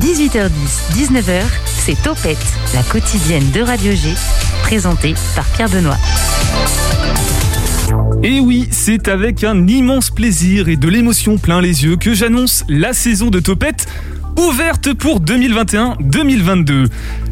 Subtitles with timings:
[0.00, 0.50] 18h10,
[0.94, 2.38] 19h, c'est Topette,
[2.74, 4.14] la quotidienne de Radio G,
[4.62, 5.96] présentée par Pierre Benoît.
[8.22, 12.64] Et oui, c'est avec un immense plaisir et de l'émotion plein les yeux que j'annonce
[12.68, 13.86] la saison de Topette
[14.38, 16.86] ouverte pour 2021-2022.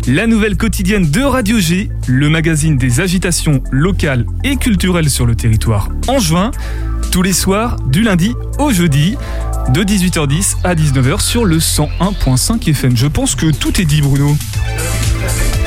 [0.08, 5.34] La nouvelle quotidienne de Radio G, le magazine des agitations locales et culturelles sur le
[5.34, 6.50] territoire en juin,
[7.12, 9.16] tous les soirs du lundi au jeudi
[9.72, 12.96] de 18h10 à 19h sur le 101.5 FM.
[12.96, 14.36] Je pense que tout est dit Bruno.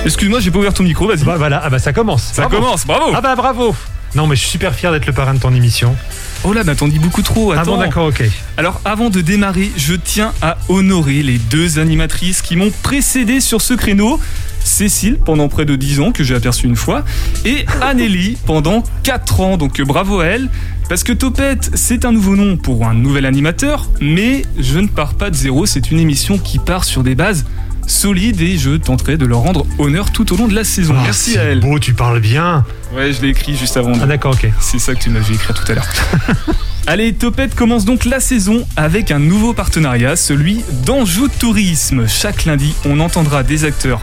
[0.05, 1.23] Excuse-moi, j'ai pas ouvert ton micro, vas-y.
[1.23, 2.23] Bah voilà, ah bah ça commence.
[2.23, 2.57] Ça Bravo.
[2.63, 3.75] commence, bravo Ah bah bravo.
[4.15, 5.95] Non mais je suis super fier d'être le parrain de ton émission.
[6.43, 7.73] Oh là, mais t'en dis beaucoup trop, Ah attends.
[7.73, 8.23] bon d'accord, ok.
[8.57, 13.61] Alors avant de démarrer, je tiens à honorer les deux animatrices qui m'ont précédé sur
[13.61, 14.19] ce créneau.
[14.69, 17.03] Cécile pendant près de 10 ans que j'ai aperçu une fois
[17.43, 20.47] et Anélie pendant 4 ans donc euh, bravo à elle
[20.87, 25.15] parce que Topette c'est un nouveau nom pour un nouvel animateur mais je ne pars
[25.15, 27.45] pas de zéro c'est une émission qui part sur des bases
[27.87, 30.93] solides et je tenterai de leur rendre honneur tout au long de la saison.
[30.95, 31.59] Oh, Merci à elle.
[31.59, 32.63] Beau, tu parles bien.
[32.95, 33.93] Ouais je l'ai écrit juste avant.
[33.99, 34.49] Ah d'accord, ok.
[34.59, 35.87] c'est ça que tu m'as vu écrire tout à l'heure.
[36.91, 42.07] Allez, Topette commence donc la saison avec un nouveau partenariat, celui d'Anjou Tourisme.
[42.07, 44.01] Chaque lundi, on entendra des acteurs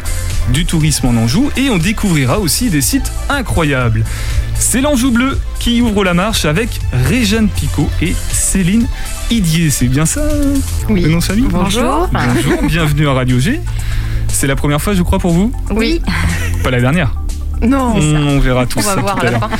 [0.50, 4.04] du tourisme en Anjou et on découvrira aussi des sites incroyables.
[4.54, 8.86] C'est l'Anjou Bleu qui ouvre la marche avec Réjeanne Picot et Céline
[9.32, 9.70] Idier.
[9.70, 10.22] C'est bien ça
[10.88, 11.00] Oui.
[11.02, 11.48] le nom de famille?
[11.50, 12.08] Bonjour.
[12.12, 13.60] Bonjour, bienvenue à Radio G.
[14.28, 15.50] C'est la première fois, je crois, pour vous?
[15.72, 16.00] Oui.
[16.62, 17.10] Pas la dernière.
[17.62, 17.94] Non.
[17.96, 19.50] On verra tout On ça va voir tout à à la l'heure.
[19.50, 19.56] fin.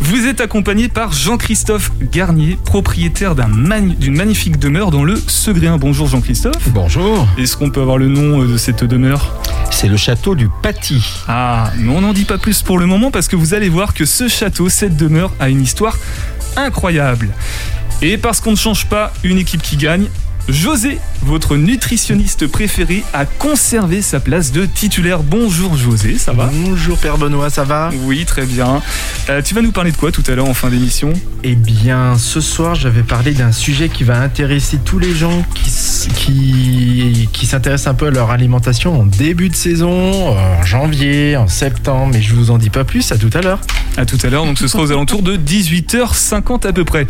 [0.00, 5.76] Vous êtes accompagné par Jean-Christophe Garnier, propriétaire d'une magnifique demeure dans le Segréen.
[5.78, 6.68] Bonjour Jean-Christophe.
[6.68, 9.32] Bonjour, Est-ce qu'on peut avoir le nom euh, de cette demeure?
[9.70, 11.02] C'est le château du Paty.
[11.26, 13.94] Ah, mais on n'en dit pas plus pour le moment parce que vous allez voir
[13.94, 15.98] que ce château, cette demeure, a une histoire
[16.56, 17.30] incroyable.
[18.02, 20.06] Et parce qu'on ne change pas une équipe qui gagne,
[20.48, 25.22] José, votre nutritionniste préféré, a conservé sa place de titulaire.
[25.22, 28.82] Bonjour José, ça va Bonjour Père Benoît, ça va Oui, très bien.
[29.30, 31.14] Euh, tu vas nous parler de quoi tout à l'heure en fin d'émission
[31.44, 35.42] Eh bien, ce soir, je vais parler d'un sujet qui va intéresser tous les gens
[35.54, 41.48] qui, qui s'intéressent un peu à leur alimentation en début de saison, en janvier, en
[41.48, 43.60] septembre, mais je vous en dis pas plus, à tout à l'heure.
[43.96, 47.06] À tout à l'heure, donc ce sera aux alentours de 18h50 à peu près.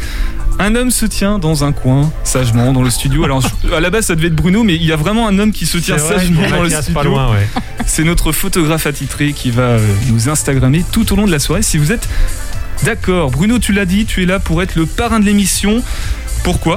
[0.59, 3.25] Un homme se tient dans un coin, sagement, dans le studio.
[3.25, 5.39] Alors, je- à la base, ça devait être Bruno, mais il y a vraiment un
[5.39, 6.95] homme qui se tient vrai, sagement dans le studio.
[6.95, 7.49] pas loin, ouais.
[7.87, 11.63] C'est notre photographe attitré qui va euh, nous Instagrammer tout au long de la soirée.
[11.63, 12.09] Si vous êtes
[12.85, 15.83] d'accord, Bruno, tu l'as dit, tu es là pour être le parrain de l'émission.
[16.45, 16.77] Pourquoi?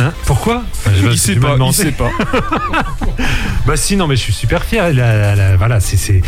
[0.00, 2.10] Hein Pourquoi Enfin, je- Il sait pas, il sait pas.
[3.66, 4.92] Bah si, non, mais je suis super fier.
[4.94, 6.22] La- la- la- voilà, c'est-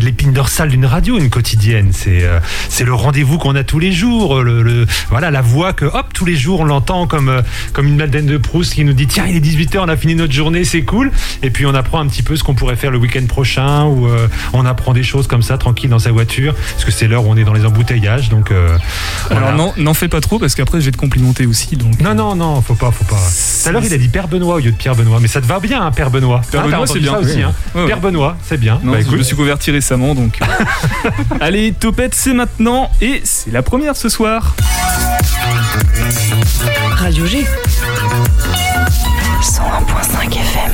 [0.00, 1.90] l'épine dorsale d'une radio, une quotidienne.
[1.92, 4.42] C'est euh, c'est le rendez-vous qu'on a tous les jours.
[4.42, 7.86] Le, le- voilà, la voix que, hop, tous les jours, on l'entend comme, euh, comme
[7.86, 10.32] une Madeleine de Proust qui nous dit Tiens, il est 18h, on a fini notre
[10.32, 11.12] journée, c'est cool.
[11.42, 14.08] Et puis on apprend un petit peu ce qu'on pourrait faire le week-end prochain, ou
[14.08, 17.24] euh, on apprend des choses comme ça, tranquille dans sa voiture, parce que c'est l'heure
[17.26, 18.28] où on est dans les embouteillages.
[18.28, 18.76] Donc, euh,
[19.30, 19.48] voilà.
[19.48, 21.76] Alors non, n'en fais pas trop parce qu'après je vais te complimenter aussi.
[21.76, 22.00] Donc.
[22.00, 23.11] Non, non, non, faut pas, faut pas.
[23.16, 25.40] Tout à l'heure, il a dit Père Benoît au lieu de Pierre Benoît, mais ça
[25.40, 26.40] te va bien, hein, Père Benoît.
[26.50, 27.12] Père Hein, Benoît, c'est bien.
[27.12, 27.42] ça aussi, Oui.
[27.42, 27.52] hein.
[27.74, 27.86] Ouais, ouais.
[27.88, 28.80] Père Benoît, c'est bien.
[28.82, 30.38] Non, bah je écoute, me suis converti récemment donc.
[30.42, 30.46] euh.
[31.40, 34.54] Allez, Topette, c'est maintenant et c'est la première ce soir.
[36.96, 37.44] Radio G.
[39.42, 40.72] 101.5 FM.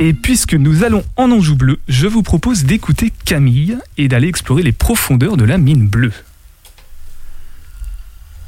[0.00, 4.62] Et puisque nous allons en Anjou bleu, je vous propose d'écouter Camille et d'aller explorer
[4.62, 6.12] les profondeurs de la mine bleue.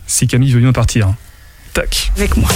[0.06, 1.08] Si Camille veut bien partir.
[1.08, 1.16] hein.
[1.72, 2.12] Tac.
[2.16, 2.48] Avec moi.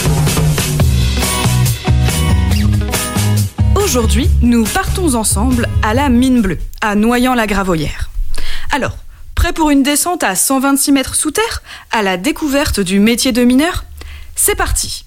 [3.77, 8.11] Aujourd'hui, nous partons ensemble à la mine bleue, à Noyant-la-Gravoyère.
[8.71, 8.97] Alors,
[9.35, 13.43] prêt pour une descente à 126 mètres sous terre, à la découverte du métier de
[13.43, 13.85] mineur?
[14.37, 15.05] C'est parti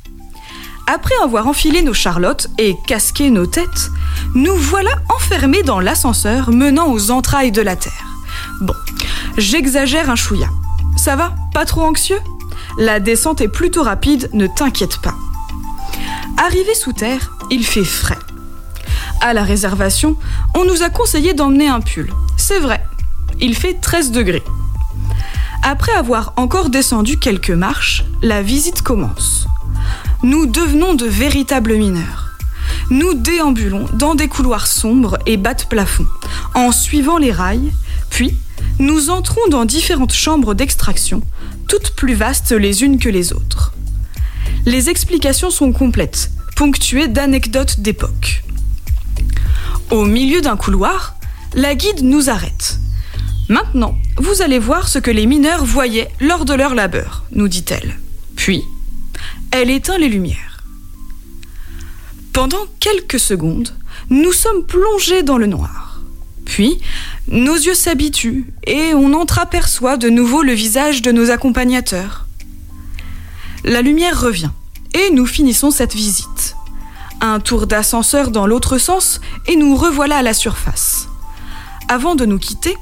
[0.88, 3.90] Après avoir enfilé nos charlottes et casqué nos têtes,
[4.36, 8.06] nous voilà enfermés dans l'ascenseur menant aux entrailles de la Terre.
[8.62, 8.76] Bon,
[9.38, 10.50] j'exagère un chouïa.
[10.96, 12.20] Ça va Pas trop anxieux
[12.78, 15.16] La descente est plutôt rapide, ne t'inquiète pas.
[16.38, 18.18] Arrivé sous terre, il fait frais.
[19.22, 20.18] À la réservation,
[20.56, 22.12] on nous a conseillé d'emmener un pull.
[22.38, 22.84] C'est vrai,
[23.40, 24.44] il fait 13 degrés.
[25.64, 29.48] Après avoir encore descendu quelques marches, la visite commence.
[30.22, 32.32] Nous devenons de véritables mineurs.
[32.90, 36.06] Nous déambulons dans des couloirs sombres et bas de plafond,
[36.54, 37.72] en suivant les rails,
[38.10, 38.38] puis
[38.80, 41.22] nous entrons dans différentes chambres d'extraction,
[41.68, 43.74] toutes plus vastes les unes que les autres.
[44.66, 48.44] Les explications sont complètes, ponctuées d'anecdotes d'époque.
[49.92, 51.16] Au milieu d'un couloir,
[51.54, 52.80] la guide nous arrête.
[53.50, 58.00] Maintenant, vous allez voir ce que les mineurs voyaient lors de leur labeur, nous dit-elle.
[58.36, 58.64] Puis,
[59.52, 60.64] elle éteint les lumières.
[62.32, 63.76] Pendant quelques secondes,
[64.10, 66.02] nous sommes plongés dans le noir.
[66.46, 66.80] Puis,
[67.28, 72.26] nos yeux s'habituent et on entreaperçoit de nouveau le visage de nos accompagnateurs.
[73.64, 74.52] La lumière revient
[74.94, 76.56] et nous finissons cette visite.
[77.22, 81.08] Un tour d'ascenseur dans l'autre sens et nous revoilà à la surface.
[81.88, 82.76] Avant de nous quitter,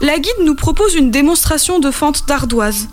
[0.00, 2.88] la guide nous propose une démonstration de fente d'ardoise.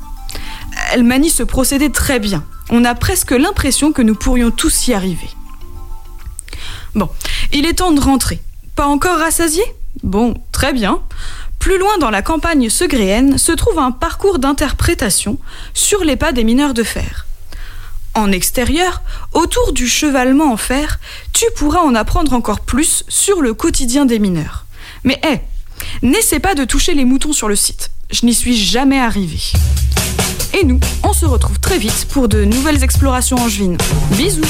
[0.93, 2.43] Elle manie ce procédé très bien.
[2.69, 5.29] On a presque l'impression que nous pourrions tous y arriver.
[6.95, 7.09] Bon,
[7.51, 8.39] il est temps de rentrer.
[8.75, 9.63] Pas encore rassasié
[10.03, 11.01] Bon, très bien.
[11.59, 15.37] Plus loin dans la campagne segréenne se trouve un parcours d'interprétation
[15.73, 17.25] sur les pas des mineurs de fer.
[18.13, 19.01] En extérieur,
[19.33, 20.99] autour du chevalement en fer,
[21.31, 24.65] tu pourras en apprendre encore plus sur le quotidien des mineurs.
[25.05, 25.39] Mais hé,
[26.01, 27.89] n'essaie pas de toucher les moutons sur le site.
[28.11, 29.39] Je n'y suis jamais arrivé.
[30.53, 33.77] Et nous, on se retrouve très vite pour de nouvelles explorations angevines.
[34.11, 34.41] Bisous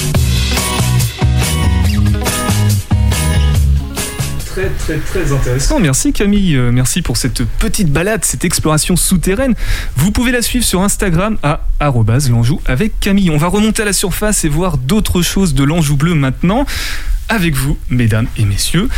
[4.53, 5.79] très très très intéressant.
[5.79, 9.55] Merci Camille, euh, merci pour cette petite balade, cette exploration souterraine.
[9.95, 11.61] Vous pouvez la suivre sur Instagram à
[12.29, 13.29] l'Anjou avec Camille.
[13.31, 16.65] On va remonter à la surface et voir d'autres choses de l'Anjou bleu maintenant
[17.29, 18.89] avec vous, mesdames et messieurs.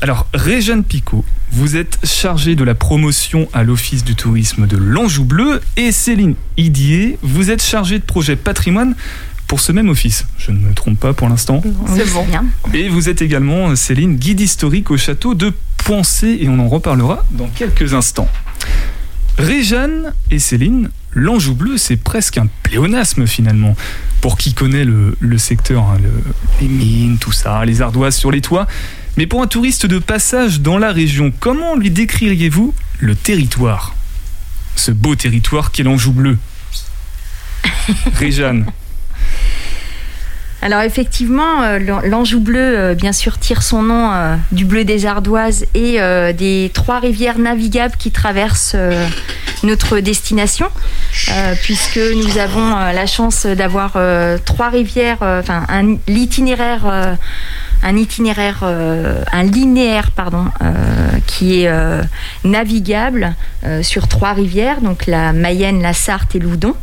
[0.00, 5.24] Alors, Réjeanne Picot, vous êtes chargée de la promotion à l'Office du tourisme de l'Anjou
[5.24, 8.94] Bleu et Céline Idier, vous êtes chargée de projet patrimoine
[9.46, 10.26] pour ce même office.
[10.38, 11.62] Je ne me trompe pas pour l'instant.
[11.94, 12.26] C'est bon.
[12.72, 15.52] Et vous êtes également, Céline, guide historique au château de
[15.84, 18.28] Poncé et on en reparlera dans quelques instants.
[19.38, 23.76] Réjeanne et Céline, l'Anjou bleu, c'est presque un pléonasme finalement.
[24.20, 25.98] Pour qui connaît le, secteur, hein,
[26.60, 28.68] les mines, tout ça, les ardoises sur les toits.
[29.16, 33.94] Mais pour un touriste de passage dans la région, comment lui décririez-vous le territoire?
[34.76, 36.38] Ce beau territoire qu'est l'Anjou bleu
[38.14, 38.66] Réjeanne
[40.62, 45.06] alors effectivement, euh, l'Anjou bleu, euh, bien sûr, tire son nom euh, du bleu des
[45.06, 45.98] ardoises et
[46.34, 48.76] des trois rivières navigables qui traversent
[49.64, 50.68] notre destination,
[51.62, 53.96] puisque nous avons la chance d'avoir
[54.44, 57.16] trois rivières, enfin un itinéraire
[57.84, 60.46] un itinéraire, un linéaire, pardon,
[61.26, 61.70] qui est
[62.44, 63.34] navigable
[63.82, 66.74] sur trois rivières, donc la Mayenne, la Sarthe et l'Oudon.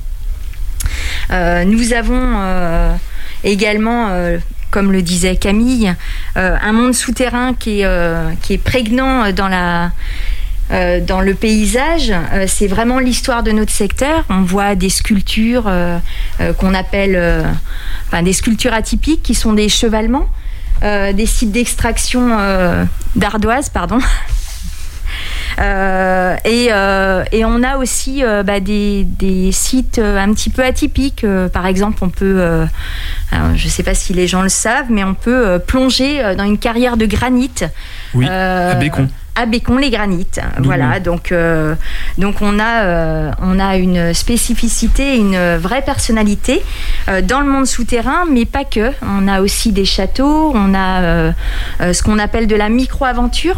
[1.31, 2.99] nous avons
[3.44, 4.38] également euh,
[4.71, 5.94] comme le disait Camille,
[6.38, 8.31] euh, un monde souterrain qui est, euh,
[8.63, 12.13] prégnant dans le paysage,
[12.45, 14.25] c'est vraiment l'histoire de notre secteur.
[14.30, 15.68] On voit des sculptures
[16.59, 17.44] qu'on appelle,
[18.07, 20.27] enfin des sculptures atypiques qui sont des chevalements,
[20.83, 22.38] des sites d'extraction
[23.15, 23.97] d'ardoise, pardon,
[25.59, 29.06] Euh, euh, et, on a aussi euh, bah, des,
[29.51, 31.25] sites un petit peu atypiques.
[31.51, 32.65] par exemple, on peut,
[33.31, 36.57] je ne sais pas si les gens le savent, mais on peut plonger dans une
[36.57, 37.51] carrière de granit.
[38.13, 40.39] Oui, à Bécon à Bécon les granites.
[40.59, 41.75] Voilà, donc, euh,
[42.17, 46.61] donc on, a, euh, on a une spécificité, une vraie personnalité
[47.07, 48.91] euh, dans le monde souterrain, mais pas que.
[49.01, 51.33] On a aussi des châteaux, on a
[51.79, 53.57] ce qu'on appelle de la micro-aventure.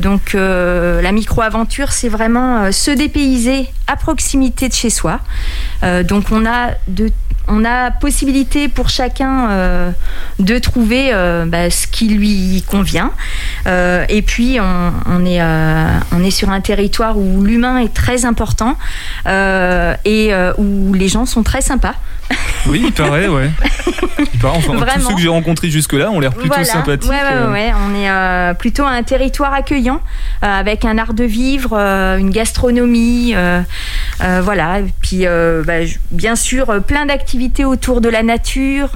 [0.00, 5.20] donc la micro-aventure, c'est vraiment se dépayser à proximité de chez soi.
[6.04, 7.10] donc on a de
[7.48, 9.90] on a possibilité pour chacun euh,
[10.38, 13.10] de trouver euh, bah, ce qui lui convient.
[13.66, 18.76] Euh, et puis, on, est, on est sur un territoire où l'humain est très important
[19.26, 21.94] et où les gens sont très sympas.
[22.66, 23.50] Oui, il paraît, ouais.
[24.44, 27.10] Enfin, tous ceux que j'ai rencontrés jusque-là ont l'air plutôt sympathiques.
[27.10, 30.00] Ouais, ouais, ouais, On est plutôt un territoire accueillant,
[30.40, 33.34] avec un art de vivre, une gastronomie,
[34.20, 34.80] voilà.
[34.80, 35.24] Et puis,
[35.66, 37.31] bah, bien sûr, plein d'activités
[37.64, 38.90] autour de la nature,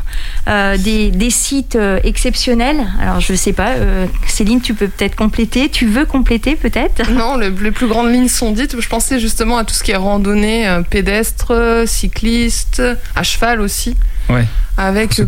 [0.48, 2.86] euh, des, sites euh, exceptionnels.
[3.00, 5.68] Alors je ne sais pas, euh, Céline, tu peux peut-être compléter.
[5.68, 7.10] Tu veux compléter peut-être?
[7.10, 8.80] Non, les plus grandes lignes sont dites.
[8.80, 12.82] Je pensais justement à tout ce qui est randonnée pédestre, cycliste,
[13.14, 13.96] à cheval aussi.
[14.28, 14.44] Ouais.
[14.76, 15.20] Avec,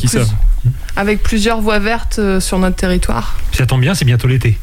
[0.97, 3.39] avec plusieurs voies vertes sur notre territoire.
[3.53, 4.59] Ça tombe bien, c'est bientôt l'été.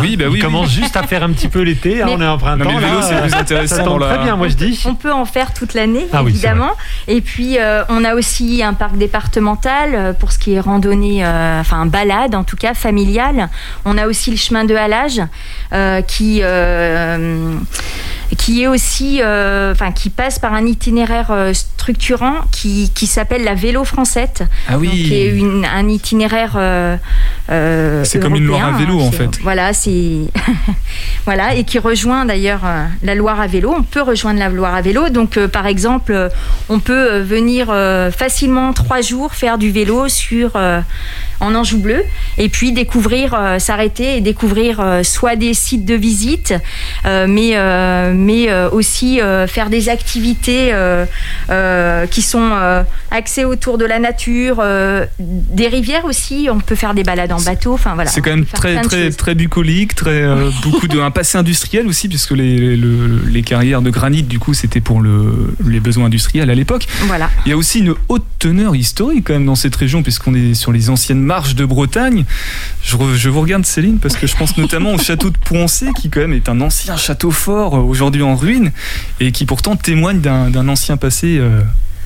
[0.00, 0.40] Oui, bah oui.
[0.42, 2.02] On commence juste à faire un petit peu l'été.
[2.02, 2.64] Hein, on est en printemps.
[2.64, 3.76] Non, mais c'est plus intéressant.
[3.76, 4.82] Ça tombe très bien, moi je dis.
[4.86, 6.72] On peut en faire toute l'année, ah évidemment.
[7.08, 11.24] et puis, euh, on a aussi un parc départemental euh, pour ce qui est randonnée,
[11.24, 13.48] euh, enfin balade en tout cas, familiale.
[13.84, 15.20] On a aussi le chemin de halage
[16.06, 16.42] qui
[18.38, 23.84] qui est aussi, enfin, qui passe par un itinéraire structurant qui, qui s'appelle la Vélo
[23.84, 24.28] Française,
[24.68, 24.88] Ah oui.
[24.88, 26.54] qui est une- un itinéraire.
[26.56, 26.96] euh,
[27.50, 29.38] euh, C'est comme une Loire à vélo, hein, en fait.
[29.42, 30.18] Voilà, c'est
[31.24, 33.74] voilà et qui rejoint d'ailleurs euh, la Loire à vélo.
[33.76, 35.08] On peut rejoindre la Loire à vélo.
[35.08, 36.28] Donc, euh, par exemple, euh,
[36.68, 40.80] on peut euh, venir euh, facilement trois jours faire du vélo sur euh,
[41.40, 42.02] en Anjou bleu
[42.38, 46.54] et puis découvrir, euh, s'arrêter et découvrir euh, soit des sites de visite,
[47.04, 53.78] euh, mais euh, mais euh, aussi euh, faire des activités euh, qui sont axées autour
[53.78, 56.48] de la nature, euh, des rivières aussi.
[56.50, 57.74] On peut faire des balades en bateau.
[57.74, 58.10] Enfin voilà.
[58.10, 62.32] C'est quand même très très bucolique, très euh, beaucoup de un passé industriel aussi puisque
[62.32, 66.54] les, le- les carrières de granit du coup c'était pour le, les besoins industriels à
[66.54, 66.86] l'époque.
[67.06, 67.28] Voilà.
[67.46, 70.54] Il y a aussi une haute teneur historique quand même dans cette région puisqu'on est
[70.54, 72.24] sur les anciennes marches de Bretagne.
[72.82, 75.86] Je, re- je vous regarde Céline parce que je pense notamment au château de Pouancé
[76.00, 78.72] qui quand même est un ancien château fort euh, aujourd'hui en ruine
[79.20, 81.60] et qui pourtant témoigne d'un d'un ancien passé euh,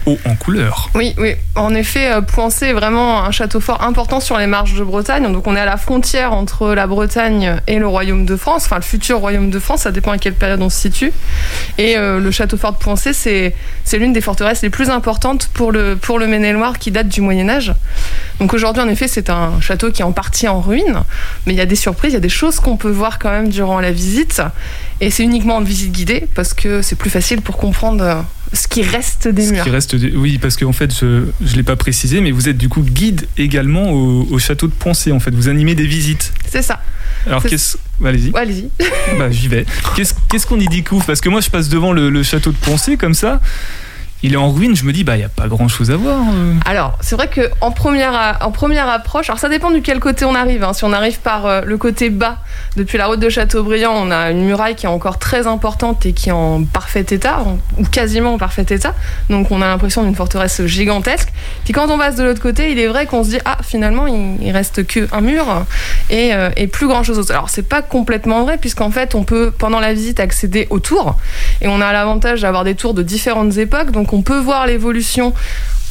[0.07, 0.91] en couleur.
[0.95, 1.35] Oui, oui.
[1.55, 5.31] En effet, euh, Pouancé est vraiment un château fort important sur les marches de Bretagne.
[5.33, 8.77] Donc on est à la frontière entre la Bretagne et le Royaume de France, enfin
[8.77, 11.13] le futur Royaume de France, ça dépend à quelle période on se situe.
[11.79, 13.55] Et euh, le château fort de Pouancé, c'est
[13.99, 17.49] l'une des forteresses les plus importantes pour le, pour le Maine-et-Loire qui date du Moyen
[17.49, 17.73] Âge.
[18.40, 21.02] Donc aujourd'hui, en effet, c'est un château qui est en partie en ruine,
[21.47, 23.31] mais il y a des surprises, il y a des choses qu'on peut voir quand
[23.31, 24.43] même durant la visite.
[25.00, 28.21] Et c'est uniquement en visite guidée parce que c'est plus facile pour comprendre euh,
[28.52, 29.64] ce qui reste des Ce murs.
[29.64, 32.59] qui reste, des- oui, parce qu'en fait, je ne l'ai pas précisé, mais vous êtes
[32.59, 35.12] du coup guide également au, au château de Poncé.
[35.12, 36.33] En fait, vous animez des visites.
[36.50, 36.81] C'est ça.
[37.26, 37.78] Alors, qu'est-ce.
[38.00, 38.31] bah, Allez-y.
[38.33, 38.69] Ouais, allez-y.
[39.19, 39.64] Bah, j'y vais.
[39.97, 41.05] Qu'est-ce qu'est-ce qu'on y découvre?
[41.07, 43.40] Parce que moi, je passe devant le, le château de Poncé comme ça.
[44.23, 44.75] Il est en ruine.
[44.75, 46.20] Je me dis, bah, il n'y a pas grand-chose à voir.
[46.32, 46.54] euh.
[46.64, 50.25] Alors, c'est vrai que en première, en première approche, alors ça dépend du quel côté
[50.25, 50.64] on arrive.
[50.64, 50.73] hein.
[50.73, 52.38] Si on arrive par euh, le côté bas,
[52.76, 56.12] depuis la route de Châteaubriand, on a une muraille qui est encore très importante et
[56.12, 57.40] qui est en parfait état,
[57.78, 58.94] ou quasiment en parfait état.
[59.30, 61.28] Donc, on a l'impression d'une forteresse gigantesque.
[61.64, 64.06] Puis quand on passe de l'autre côté, il est vrai qu'on se dit ah finalement
[64.06, 65.44] il, il reste que un mur
[66.11, 67.30] et, euh, et plus grand chose.
[67.30, 71.16] Alors c'est pas complètement vrai puisqu'en fait on peut pendant la visite accéder aux tours
[71.61, 73.90] et on a l'avantage d'avoir des tours de différentes époques.
[73.90, 75.33] Donc on peut voir l'évolution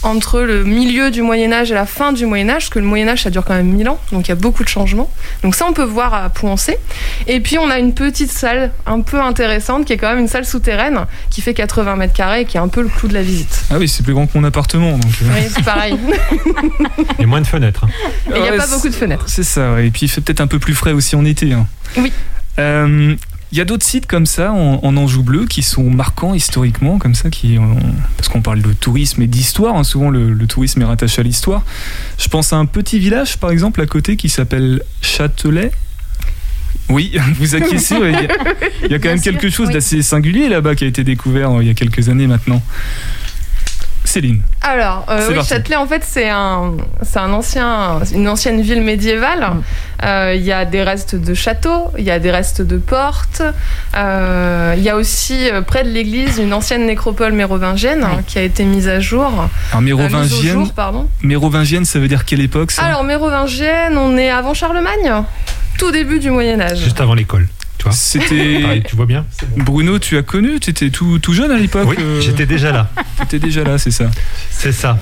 [0.03, 2.85] entre le milieu du Moyen Âge et la fin du Moyen Âge, parce que le
[2.85, 5.09] Moyen Âge ça dure quand même 1000 ans, donc il y a beaucoup de changements.
[5.41, 6.77] Donc ça on peut voir à Pouancé.
[7.25, 10.27] Et puis on a une petite salle un peu intéressante qui est quand même une
[10.27, 13.15] salle souterraine qui fait 80 mètres carrés et qui est un peu le clou de
[13.15, 13.65] la visite.
[13.71, 14.91] Ah oui, c'est plus grand que mon appartement.
[14.91, 15.25] Donc, euh.
[15.33, 15.97] Oui, c'est pareil.
[17.17, 17.85] Et moins de fenêtres.
[17.85, 17.89] hein.
[18.27, 19.25] Et il n'y a Ouais, pas beaucoup de fenêtres.
[19.27, 19.87] C'est ça, ouais.
[19.87, 21.51] et puis il fait peut-être un peu plus frais aussi en été.
[21.53, 21.65] hein.
[21.97, 22.11] Oui.
[22.59, 23.15] Euh,
[23.51, 26.97] Il y a d'autres sites comme ça en, en Anjou bleu qui sont marquants historiquement,
[26.97, 27.77] comme ça, qui ont-
[28.17, 29.75] parce qu'on parle de tourisme et d'histoire.
[29.77, 31.63] hein, souvent, le, le tourisme est rattaché à l'histoire.
[32.17, 35.71] Je pense à un petit village, par exemple, à côté, qui s'appelle Châtelet.
[36.89, 37.95] Oui, vous acquiescez.
[37.95, 38.21] Il y, a-
[38.83, 39.73] il y a quand Bien même sûr, quelque chose oui.
[39.73, 42.61] d'assez singulier là-bas qui a été découvert euh, il y a quelques années maintenant.
[44.15, 44.41] Céline.
[44.61, 45.43] Alors, euh, oui.
[45.45, 46.71] Châtelet, en fait, c'est un,
[47.03, 49.45] c'est un ancien, une ancienne ville médiévale.
[50.05, 53.41] Euh, Il y a des restes de châteaux, il y a des restes de portes.
[53.97, 58.37] Euh, Il y a aussi, euh, près de l'église, une ancienne nécropole mérovingienne hein, qui
[58.37, 59.25] a été mise à jour.
[59.25, 61.09] Alors, Euh, mérovingienne, jour, pardon.
[61.21, 62.83] mérovingienne, ça veut dire quelle époque ça?
[62.83, 65.11] Alors, mérovingienne, on est avant Charlemagne,
[65.77, 66.79] tout début du Moyen-Âge.
[66.79, 67.47] Juste avant l'école.
[67.91, 68.59] C'était.
[68.61, 69.25] Pareil, tu vois bien
[69.57, 72.71] Bruno, tu as connu Tu étais tout, tout jeune à l'époque Oui, euh, j'étais déjà
[72.71, 72.89] là.
[73.19, 74.09] T'étais déjà là, c'est ça.
[74.51, 74.97] C'est ça.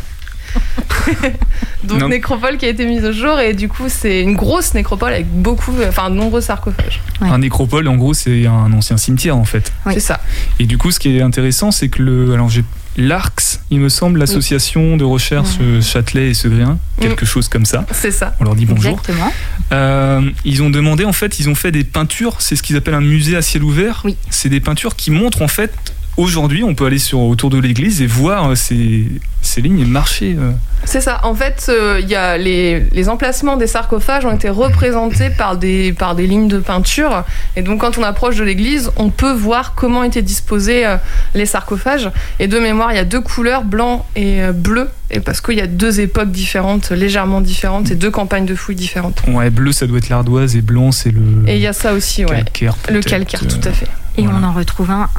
[1.84, 2.10] Donc, Non.
[2.10, 5.28] nécropole qui a été mise au jour, et du coup, c'est une grosse nécropole avec
[5.28, 7.02] beaucoup, enfin, de nombreux sarcophages.
[7.22, 7.28] Ouais.
[7.30, 9.74] Un nécropole, en gros, c'est un ancien cimetière en fait.
[9.86, 9.94] Oui.
[9.96, 10.22] C'est ça.
[10.60, 12.34] Et du coup, ce qui est intéressant, c'est que le.
[12.34, 12.64] Alors, j'ai.
[12.96, 17.86] L'ARCS, il me semble, l'association de recherche Châtelet et Segréen, quelque chose comme ça.
[17.92, 18.36] C'est ça.
[18.40, 18.92] On leur dit bonjour.
[18.92, 19.32] Exactement.
[19.72, 22.94] Euh, ils ont demandé, en fait, ils ont fait des peintures, c'est ce qu'ils appellent
[22.94, 24.02] un musée à ciel ouvert.
[24.06, 24.16] Oui.
[24.30, 25.74] C'est des peintures qui montrent, en fait,
[26.18, 29.06] aujourd'hui, on peut aller sur, autour de l'église et voir euh, ces,
[29.42, 30.36] ces lignes et marcher.
[30.40, 30.52] euh.
[30.86, 31.22] C'est ça.
[31.24, 35.94] En fait, euh, y a les, les emplacements des sarcophages ont été représentés par des,
[35.94, 37.24] par des lignes de peinture.
[37.56, 40.98] Et donc, quand on approche de l'église, on peut voir comment étaient disposés euh,
[41.36, 42.10] les sarcophages.
[42.40, 44.90] Et de mémoire, il y a deux couleurs, blanc et euh, bleu.
[45.10, 48.76] Et parce qu'il y a deux époques différentes, légèrement différentes, et deux campagnes de fouilles
[48.76, 49.22] différentes.
[49.28, 51.94] Ouais, bleu, ça doit être l'ardoise et blanc, c'est le Et il y a ça
[51.94, 52.36] aussi, ouais.
[52.38, 52.76] calcaire.
[52.90, 53.88] Le peut-être, calcaire, tout à fait.
[54.18, 54.40] Et Voilà.
[54.40, 55.10] on en retrouve un,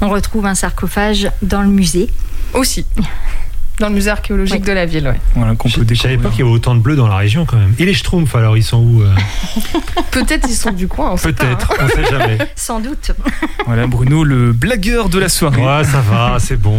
[0.00, 2.08] on retrouve un sarcophage dans le musée.
[2.54, 2.84] Aussi.
[3.78, 4.66] Dans le musée archéologique Ouais.
[4.66, 5.18] de la ville, ouais.
[5.34, 7.46] Voilà, qu'on peut Je savais pas qu'il y avait autant de bleus dans la région
[7.46, 7.74] quand même.
[7.78, 9.14] Et les Schtroumpfs, alors ils sont où euh
[10.10, 11.54] Peut-être ils sont du coin, on sait pas, hein.
[11.56, 12.38] Peut-être, on sait jamais.
[12.56, 13.12] Sans doute.
[13.66, 15.62] Voilà, Bruno, le blagueur de la soirée.
[15.62, 16.76] Ouais, ça va, c'est bon.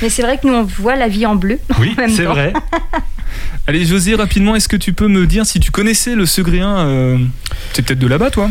[0.00, 1.58] Mais c'est vrai que nous, on voit la vie en bleu.
[1.80, 2.30] Oui, En même c'est temps.
[2.30, 2.52] vrai.
[3.66, 7.18] Allez, José, rapidement, est-ce que tu peux me dire si tu connaissais le Segréen euh,
[7.72, 8.50] C'est peut-être de là-bas, toi?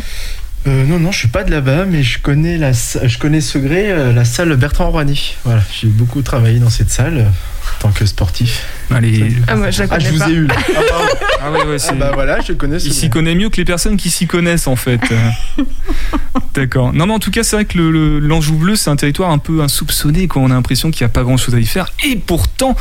[0.67, 3.91] Euh, non, non, je suis pas de là-bas, mais je connais, la, je connais Segré,
[3.91, 5.35] euh, la salle Bertrand Rouani.
[5.43, 8.67] Voilà, j'ai beaucoup travaillé dans cette salle euh, en tant que sportif.
[8.93, 9.33] Allez.
[9.47, 10.29] Ah, moi, je la Ah, je vous pas.
[10.29, 10.55] ai eu là.
[10.91, 11.05] Ah.
[11.43, 13.97] Ah ouais, ouais, Ah, bah voilà, je connais Il s'y connaît mieux que les personnes
[13.97, 15.01] qui s'y connaissent en fait.
[16.53, 16.91] D'accord.
[16.93, 19.31] Non mais en tout cas c'est vrai que le- le- l'Anjou bleu c'est un territoire
[19.31, 21.65] un peu insoupçonné quand on a l'impression qu'il n'y a pas grand chose à y
[21.65, 21.87] faire.
[22.05, 22.75] Et pourtant,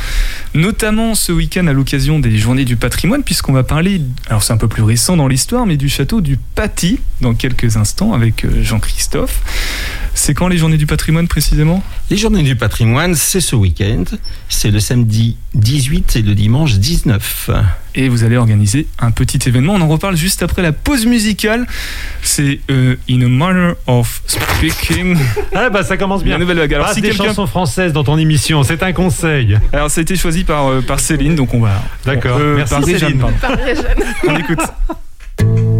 [0.53, 4.57] notamment ce week-end à l'occasion des journées du patrimoine, puisqu'on va parler, alors c'est un
[4.57, 8.61] peu plus récent dans l'histoire, mais du château du Paty dans quelques instants avec euh,
[8.61, 9.39] Jean-Christophe.
[10.13, 11.81] C'est quand les journées du patrimoine précisément?
[12.09, 14.03] Les journées du patrimoine, c'est ce week-end.
[14.49, 17.49] C'est le samedi 18 et le dimanche 19.
[17.95, 19.73] et vous allez organiser un petit événement.
[19.73, 21.65] On en reparle juste après la pause musicale.
[22.21, 25.17] C'est euh, In a Manner of Speaking.
[25.53, 26.33] Ah bah ça commence bien.
[26.33, 26.73] La nouvelle vague.
[26.73, 29.57] Alors, Passe si des chansons françaises dans ton émission, c'est un conseil.
[29.73, 31.83] Alors ça a été choisi par, euh, par Céline, donc on va.
[32.05, 32.37] D'accord.
[32.39, 33.19] Euh, Merci par Céline.
[33.19, 33.35] pardon.
[33.41, 34.03] Par Réjeanne.
[34.27, 34.59] On écoute.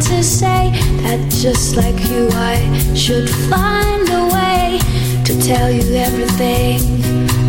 [0.00, 0.70] to say
[1.02, 4.78] that just like you, I should find a way
[5.24, 6.80] to tell you everything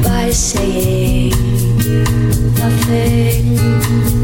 [0.03, 1.31] by saying
[2.55, 4.22] nothing.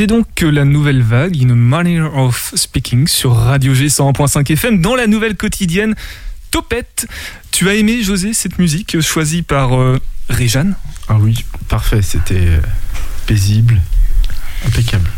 [0.00, 4.80] C'était donc la nouvelle vague, In a Manner of Speaking, sur Radio G 101.5 FM,
[4.80, 5.94] dans la nouvelle quotidienne
[6.50, 7.06] Topette.
[7.50, 9.98] Tu as aimé, José, cette musique choisie par euh,
[10.30, 10.74] Réjeanne?
[11.06, 12.60] Ah oui, parfait, c'était euh,
[13.26, 13.78] paisible,
[14.66, 15.10] impeccable.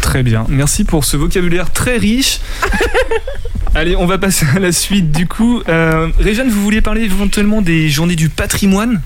[0.00, 0.46] Très bien.
[0.48, 2.40] Merci pour ce vocabulaire très riche.
[3.74, 5.62] Allez, on va passer à la suite du coup.
[5.68, 9.02] Euh, Réjeanne, vous vouliez parler éventuellement des journées du patrimoine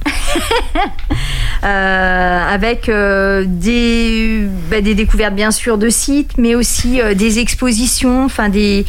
[1.63, 8.49] euh, avec des, bah, des découvertes bien sûr de sites, mais aussi des expositions, enfin
[8.49, 8.85] des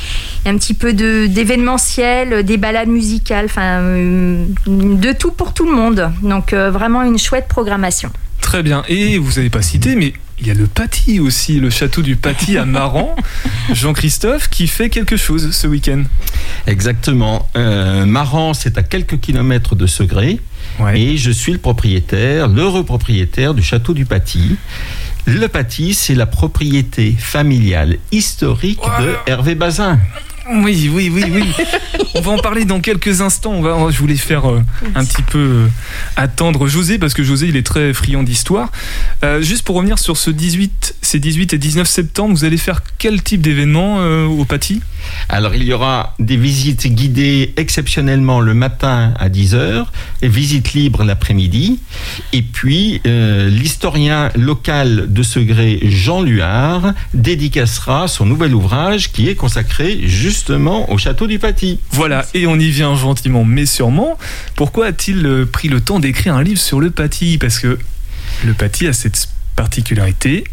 [0.47, 6.13] un petit peu de d'événementiel, des balades musicales, enfin de tout pour tout le monde.
[6.23, 8.11] Donc vraiment une chouette programmation.
[8.51, 8.83] Très bien.
[8.89, 12.17] Et vous n'avez pas cité, mais il y a le Paty aussi, le château du
[12.17, 13.15] Paty à Maran.
[13.73, 16.03] Jean-Christophe qui fait quelque chose ce week-end.
[16.67, 17.49] Exactement.
[17.55, 20.41] Euh, Maran, c'est à quelques kilomètres de Segré.
[20.81, 21.01] Ouais.
[21.01, 24.57] Et je suis le propriétaire, l'heureux propriétaire du château du Paty.
[25.27, 30.01] Le Paty, c'est la propriété familiale historique de Hervé Bazin.
[30.49, 31.45] Oui, oui, oui, oui.
[32.15, 33.53] On va en parler dans quelques instants.
[33.53, 34.63] On va, je voulais faire euh,
[34.95, 35.67] un petit peu euh,
[36.17, 38.71] attendre José parce que José il est très friand d'histoire.
[39.23, 42.83] Euh, juste pour revenir sur ce 18, ces 18 et 19 septembre, vous allez faire
[42.99, 44.81] quel type d'événement euh, au Paty?
[45.29, 49.87] Alors, il y aura des visites guidées exceptionnellement le matin à 10h,
[50.23, 51.81] et visites libres l'après-midi.
[52.33, 59.35] Et puis, euh, l'historien local de Segré, Jean Luard, dédicacera son nouvel ouvrage qui est
[59.35, 60.01] consacré
[60.31, 61.81] justement au château du Paty.
[61.91, 64.17] Voilà, et on y vient gentiment mais sûrement.
[64.55, 67.37] Pourquoi a-t-il euh, pris le temps d'écrire un livre sur le Paty?
[67.37, 67.79] Parce que
[68.45, 70.45] le Paty a cette particularité.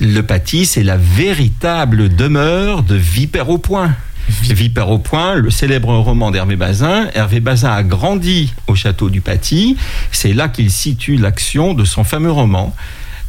[0.00, 3.94] Le Paty, c'est la véritable demeure de Vipère au Point.
[4.28, 7.08] Vipère au Point, le célèbre roman d'Hervé Bazin.
[7.14, 9.76] Hervé Bazin a grandi au château du Paty.
[10.12, 12.74] C'est là qu'il situe l'action de son fameux roman.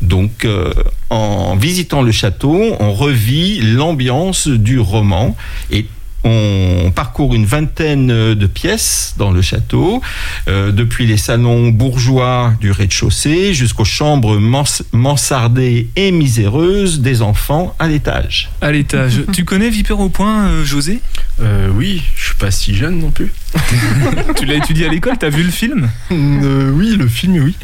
[0.01, 0.71] Donc, euh,
[1.09, 5.35] en visitant le château, on revit l'ambiance du roman
[5.71, 5.85] et
[6.25, 10.01] on parcourt une vingtaine de pièces dans le château,
[10.47, 17.75] euh, depuis les salons bourgeois du rez-de-chaussée jusqu'aux chambres mans- mansardées et miséreuses des enfants
[17.79, 18.49] à l'étage.
[18.61, 19.21] À l'étage.
[19.31, 20.99] tu connais Vipère au Point, euh, José?
[21.41, 23.31] Euh, oui, je suis pas si jeune non plus.
[24.35, 25.89] Tu l'as étudié à l'école T'as vu le film?
[26.11, 27.55] Euh, oui, le film, oui.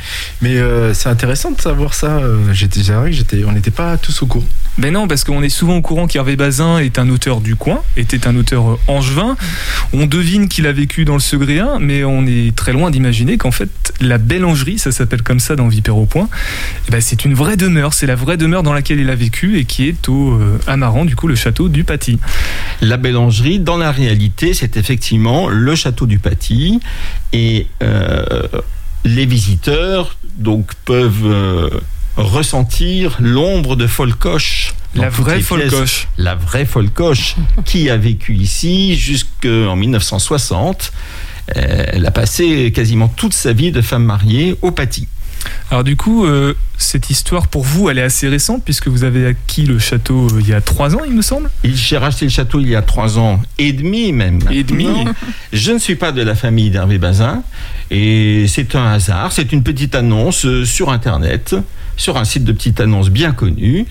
[0.42, 2.18] Mais euh, c'est intéressant de savoir ça.
[2.20, 4.46] Euh, J'étais, c'est vrai que j'étais, on n'était pas tous au courant.
[4.78, 7.84] Ben non, parce qu'on est souvent au courant qu'Hervé Bazin est un auteur du coin,
[7.98, 9.36] était un auteur euh, angevin.
[9.94, 13.52] On devine qu'il a vécu dans le Segréen, mais on est très loin d'imaginer qu'en
[13.52, 16.30] fait, la Bellangerie, ça s'appelle comme ça dans Vipère au Point,
[16.88, 19.58] eh ben, c'est une vraie demeure, c'est la vraie demeure dans laquelle il a vécu
[19.58, 22.20] et qui est au euh, Amaran, du coup, le château du Paty.
[22.82, 26.80] La Bélangerie, dans la réalité, c'est effectivement le château du Paty
[27.34, 28.44] et euh,
[29.04, 31.70] les visiteurs donc peuvent euh,
[32.18, 34.74] ressentir l'ombre de Folcoche.
[34.96, 36.08] La vraie folcoche.
[36.18, 40.92] La vraie Folcoche qui a vécu ici jusqu'en 1960.
[41.56, 45.08] Euh, Elle a passé quasiment toute sa vie de femme mariée au Paty.
[45.72, 49.26] Alors du coup, euh, cette histoire pour vous, elle est assez récente puisque vous avez
[49.26, 51.50] acquis le château euh, il y a trois ans, il me semble.
[51.64, 54.40] J'ai racheté le château il y a trois ans et demi même.
[54.52, 54.88] Et demi.
[55.52, 57.42] Je ne suis pas de la famille d'Hervé Bazin
[57.90, 59.32] et c'est un hasard.
[59.32, 61.56] C'est une petite annonce sur Internet,
[61.98, 63.86] sur un site de petite annonce bien connu.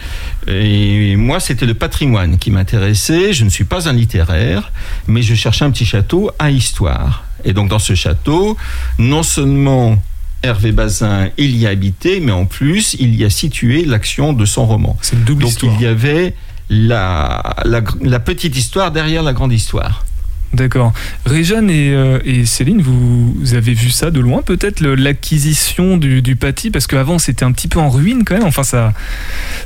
[0.46, 3.32] Et moi, c'était le patrimoine qui m'intéressait.
[3.32, 4.72] Je ne suis pas un littéraire,
[5.06, 7.24] mais je cherchais un petit château à histoire.
[7.44, 8.56] Et donc, dans ce château,
[8.98, 9.96] non seulement
[10.42, 14.44] Hervé Bazin, il y a habité, mais en plus, il y a situé l'action de
[14.44, 14.96] son roman.
[15.02, 15.74] C'est double Donc, histoire.
[15.76, 16.34] il y avait
[16.70, 20.04] la, la, la petite histoire derrière la grande histoire.
[20.52, 20.92] D'accord.
[21.26, 26.22] Réjeanne et, euh, et Céline, vous, vous avez vu ça de loin peut-être, l'acquisition du,
[26.22, 28.92] du Paty Parce qu'avant c'était un petit peu en ruine quand même, enfin ça,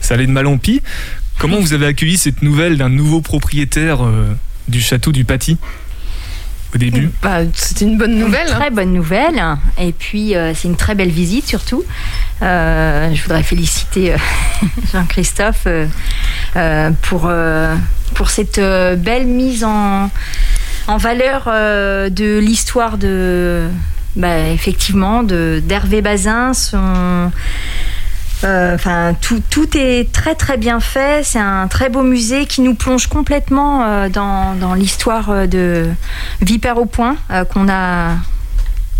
[0.03, 0.83] ça allait de mal en pis.
[1.39, 4.37] Comment vous avez accueilli cette nouvelle d'un nouveau propriétaire euh,
[4.69, 5.57] du château du Paty
[6.75, 7.11] au début?
[7.23, 8.47] Bah, C'était une bonne nouvelle.
[8.53, 8.57] hein.
[8.61, 9.43] Très bonne nouvelle.
[9.81, 11.83] Et puis, euh, c'est une très belle visite surtout.
[12.43, 14.17] Euh, je voudrais féliciter euh,
[14.93, 15.67] Jean-Christophe
[17.03, 17.75] pour, euh,
[18.15, 20.11] pour cette euh, belle mise en,
[20.87, 23.69] en valeur euh, de l'histoire de.
[24.17, 27.31] bah, effectivement, de- d'Hervé Bazin, son.
[28.45, 31.25] Euh, Enfin, tout, tout est très très bien fait.
[31.25, 35.87] C'est un très beau musée qui nous plonge complètement euh, dans, dans l'histoire de
[36.43, 38.11] Vipère au Point euh, qu'on a,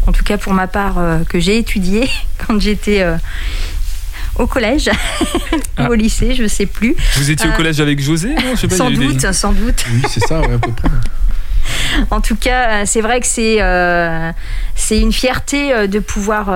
[0.07, 2.09] en tout cas pour ma part, euh, que j'ai étudié
[2.47, 3.17] quand j'étais euh,
[4.39, 4.89] au collège
[5.77, 5.89] Ah.
[5.89, 6.95] ou au lycée, je sais plus.
[7.17, 8.53] Vous étiez au collège avec José non?
[8.55, 9.85] Je sais pas, Sans des- doute, sans doute.
[9.93, 10.89] Oui, c'est ça, ouais, à peu près.
[12.11, 14.33] En tout cas, euh, c'est vrai que c'est euh,
[14.91, 16.47] une fierté euh, de pouvoir,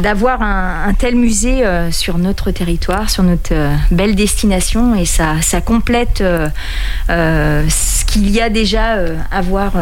[0.00, 3.52] d'avoir un, tel musée sur notre territoire, sur notre
[3.90, 6.22] belle destination, et ça, ça complète
[7.08, 8.96] ce qu'il y a déjà
[9.30, 9.72] à voir.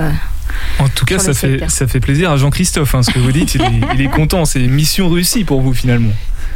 [0.79, 3.55] En tout cas, ça fait, ça fait plaisir à Jean-Christophe, hein, ce que vous dites.
[3.55, 4.45] Il est, il est content.
[4.45, 6.13] C'est mission réussie pour vous finalement.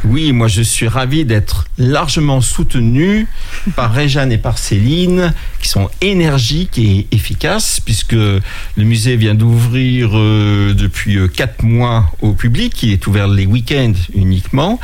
[0.07, 3.27] Oui, moi je suis ravi d'être largement soutenu
[3.75, 8.41] par Réjeanne et par Céline, qui sont énergiques et efficaces, puisque le
[8.77, 12.83] musée vient d'ouvrir euh, depuis euh, quatre mois au public.
[12.83, 14.79] Il est ouvert les week-ends uniquement.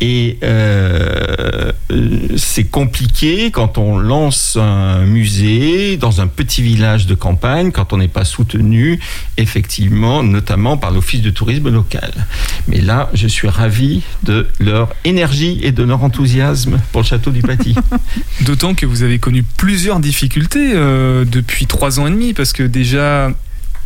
[0.00, 1.72] Et euh,
[2.36, 7.98] c'est compliqué quand on lance un musée dans un petit village de campagne, quand on
[7.98, 8.45] n'est pas soutenu,
[9.36, 12.12] effectivement, notamment par l'Office de tourisme local.
[12.68, 17.30] Mais là, je suis ravi de leur énergie et de leur enthousiasme pour le château
[17.30, 17.74] du Paty.
[18.42, 22.62] D'autant que vous avez connu plusieurs difficultés euh, depuis trois ans et demi, parce que
[22.62, 23.30] déjà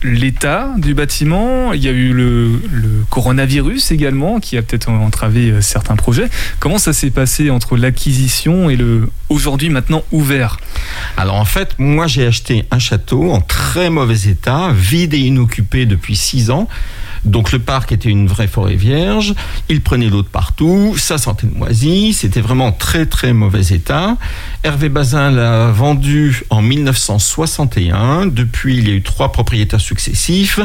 [0.03, 5.51] l'état du bâtiment, il y a eu le, le coronavirus également, qui a peut-être entravé
[5.51, 6.29] euh, certains projets.
[6.59, 10.59] Comment ça s'est passé entre l'acquisition et le aujourd'hui maintenant ouvert?
[11.17, 15.87] Alors en fait, moi j'ai acheté un château en très mauvais état, vide et inoccupé
[15.87, 16.69] depuis six ans.
[17.25, 19.35] Donc le parc était une vraie forêt vierge,
[19.69, 23.75] il prenait l'eau de partout, ça sentait le moisi, c'était vraiment en très très mauvais
[23.75, 24.17] état.
[24.65, 30.61] Hervé Bazin l'a vendu en 1961, depuis il y a eu trois propriétaires successifs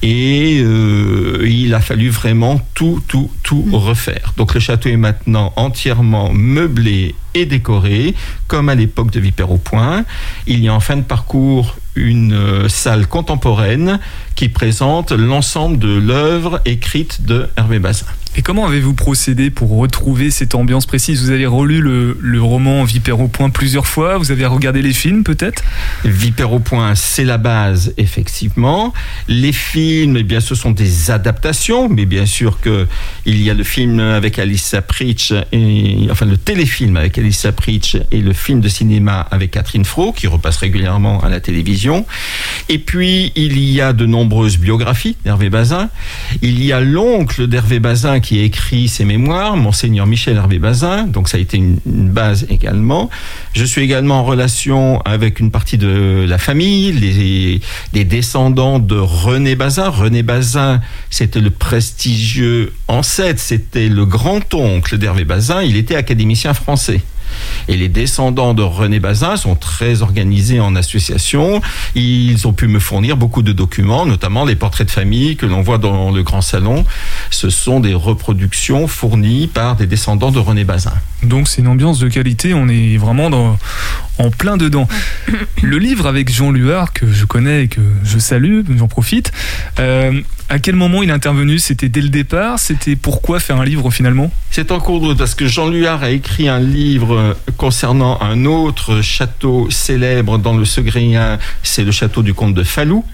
[0.00, 4.32] et euh, il a fallu vraiment tout tout tout refaire.
[4.38, 8.14] Donc le château est maintenant entièrement meublé et décoré,
[8.48, 10.04] comme à l'époque de Vipère au Point.
[10.46, 14.00] Il y a en fin de parcours une euh, salle contemporaine
[14.34, 18.06] qui présente l'ensemble de l'œuvre écrite de Hervé Bazin.
[18.34, 21.22] Et comment avez-vous procédé pour retrouver cette ambiance précise?
[21.22, 25.22] Vous avez relu le, roman Vipère au point plusieurs fois Vous avez regardé les films
[25.22, 25.62] peut-être?
[26.02, 28.94] Vipère au point, c'est la base, effectivement.
[29.28, 32.86] Les films, eh bien, ce sont des adaptations, mais bien sûr que
[33.26, 37.98] il y a le film avec Alice Pritch et enfin le téléfilm avec Alice Pritch
[38.10, 42.06] et le film de cinéma avec Catherine Fro qui repasse régulièrement à la télévision.
[42.70, 45.90] Et puis il y a de nombreuses biographies d'Hervé Bazin.
[46.40, 51.04] Il y a l'oncle d'Hervé Bazin qui a écrit ses mémoires, monseigneur Michel Hervé Bazin.
[51.04, 53.10] Donc ça a été une, base également.
[53.52, 57.60] Je suis également en relation avec une partie de la famille, les,
[57.92, 59.88] les descendants de René Bazin.
[59.90, 60.80] René Bazin,
[61.10, 65.62] c'était le prestigieux ancêtre, c'était le grand-oncle d'Hervé Bazin.
[65.62, 67.02] Il était académicien français.
[67.68, 71.60] Et les descendants de René Bazin sont très organisés en association.
[71.94, 75.62] Ils ont pu me fournir beaucoup de documents, notamment les portraits de famille que l'on
[75.62, 76.84] voit dans le grand salon.
[77.30, 80.92] Ce sont des reproductions fournies par des descendants de René Bazin.
[81.22, 83.58] Donc c'est une ambiance de qualité, on est vraiment dans,
[84.18, 84.88] en plein dedans.
[85.62, 89.32] Le livre avec Jean Luard, que je connais et que je salue, j'en profite,
[89.78, 91.58] euh, à quel moment il est intervenu?
[91.58, 92.58] C'était dès le départ?
[92.58, 94.30] C'était pourquoi faire un livre finalement?
[94.50, 98.44] C'est en cours de route parce que Jean Luard a écrit un livre concernant un
[98.44, 103.04] autre château célèbre dans le Segréen, c'est le château du comte de Fallou.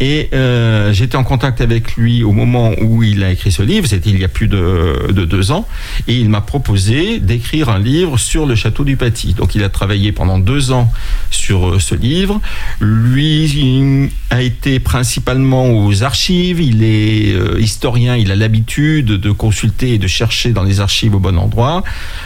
[0.00, 3.86] Et euh, j'étais en contact avec lui au moment où il a écrit ce livre,
[3.86, 5.68] c'était il y a plus de, de deux ans,
[6.08, 9.34] et il m'a proposé d'écrire un livre sur le château du Paty.
[9.34, 10.92] Donc il a travaillé pendant deux ans
[11.30, 12.40] sur euh, ce livre.
[12.80, 19.94] Lui a été principalement aux archives, il est euh, historien, il a l'habitude de consulter
[19.94, 21.82] et de chercher dans les archives au bon endroit.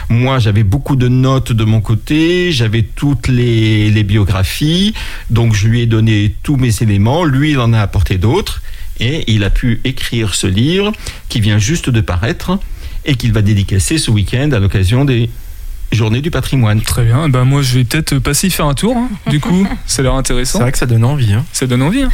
[0.09, 4.93] Moi j'avais beaucoup de notes de mon côté, j'avais toutes les biographies,
[5.29, 8.61] donc je lui ai donné tous mes éléments, lui il en a apporté d'autres,
[8.99, 10.91] et il a pu écrire ce livre
[11.29, 12.59] qui vient juste de paraître
[13.05, 15.29] et qu'il va dédicacer ce week-end à l'occasion des
[15.91, 16.81] Journées du patrimoine.
[16.81, 19.67] Très bien, ben moi je vais peut-être passer y faire un tour, hein, du coup,
[19.85, 20.57] ça a l'air intéressant.
[20.57, 21.31] C'est vrai que ça donne envie.
[21.31, 21.45] Hein.
[21.53, 22.01] Ça donne envie.
[22.01, 22.09] hein.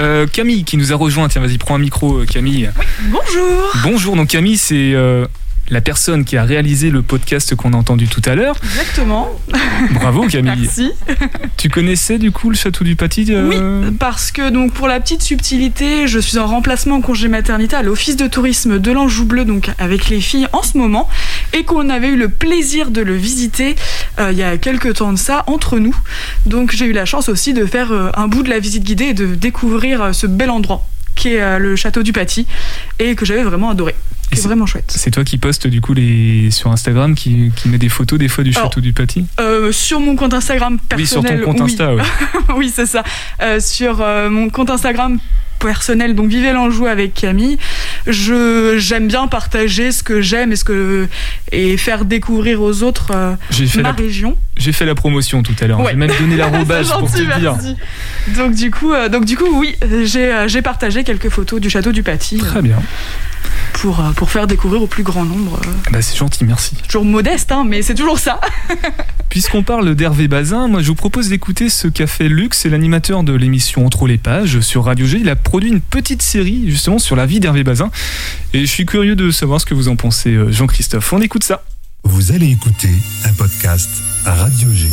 [0.00, 2.68] Euh, Camille qui nous a rejoint, tiens vas-y prends un micro euh, Camille.
[3.10, 5.26] Bonjour Bonjour, donc Camille c'est euh,
[5.68, 8.56] la personne qui a réalisé le podcast qu'on a entendu tout à l'heure.
[8.62, 9.30] Exactement.
[9.92, 10.52] Bravo Camille.
[10.62, 10.92] Merci.
[11.56, 15.00] Tu connaissais du coup le château du Paty euh, Oui, parce que donc pour la
[15.00, 19.24] petite subtilité, je suis en remplacement en congé maternité à l'office de tourisme de l'Anjou
[19.24, 21.08] Bleu, donc avec les filles en ce moment,
[21.52, 23.76] et qu'on avait eu le plaisir de le visiter
[24.18, 25.96] euh, il y a quelques temps de ça entre nous.
[26.44, 29.06] Donc j'ai eu la chance aussi de faire euh, un bout de la visite guidée
[29.06, 32.46] et de découvrir ce bel endroit qui est le château du Paty
[32.98, 33.94] et que j'avais vraiment adoré.
[34.36, 34.92] C'est- vraiment chouette.
[34.94, 38.28] C'est toi qui postes du coup les sur Instagram, qui, qui met des photos des
[38.28, 39.26] fois du Alors, château du Paty?
[39.40, 41.44] Euh, sur mon compte Instagram Oui, sur ton personnel.
[41.44, 41.64] compte oui.
[41.72, 42.02] Insta, ouais.
[42.56, 43.02] oui, c'est ça.
[43.42, 45.18] Euh, sur euh, mon compte Instagram
[45.58, 47.56] personnel, donc Vivez l'Anjou avec Camille,
[48.08, 51.06] je j'aime bien partager ce que j'aime et ce que
[51.52, 53.36] et faire découvrir aux autres euh,
[53.76, 54.36] ma la, région.
[54.56, 55.78] j'ai fait la promotion tout à l'heure.
[55.78, 55.92] Ouais.
[55.92, 57.52] J'ai même donné l'arrobase C'est pour te gentil, dire.
[57.52, 57.76] merci.
[58.36, 61.92] Donc du coup, euh, donc du coup, oui, j'ai euh, partagé quelques photos du château
[61.92, 62.78] du Paty Très bien.
[63.72, 65.58] Pour euh, pour faire découvrir au plus grand nombre.
[65.66, 66.74] euh, Bah, c'est gentil, merci.
[66.88, 68.40] toujours modeste, hein, mais c'est toujours ça.
[69.28, 73.22] Puisqu'on parle d'Hervé Bazin, moi je vous propose d'écouter ce qu'a fait Luc, c'est l'animateur
[73.22, 75.18] de l'émission Entre les pages sur Radio G.
[75.20, 77.90] Il a produit une petite série justement sur la vie d'Hervé Bazin.
[78.52, 81.12] Et je suis curieux de savoir ce que vous en pensez, euh, Jean-Christophe.
[81.14, 81.62] On écoute ça.
[82.04, 82.90] Vous allez écouter
[83.24, 83.88] un podcast
[84.26, 84.88] à Radio G.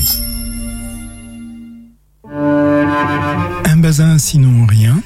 [3.66, 5.02] Un bazin sinon rien,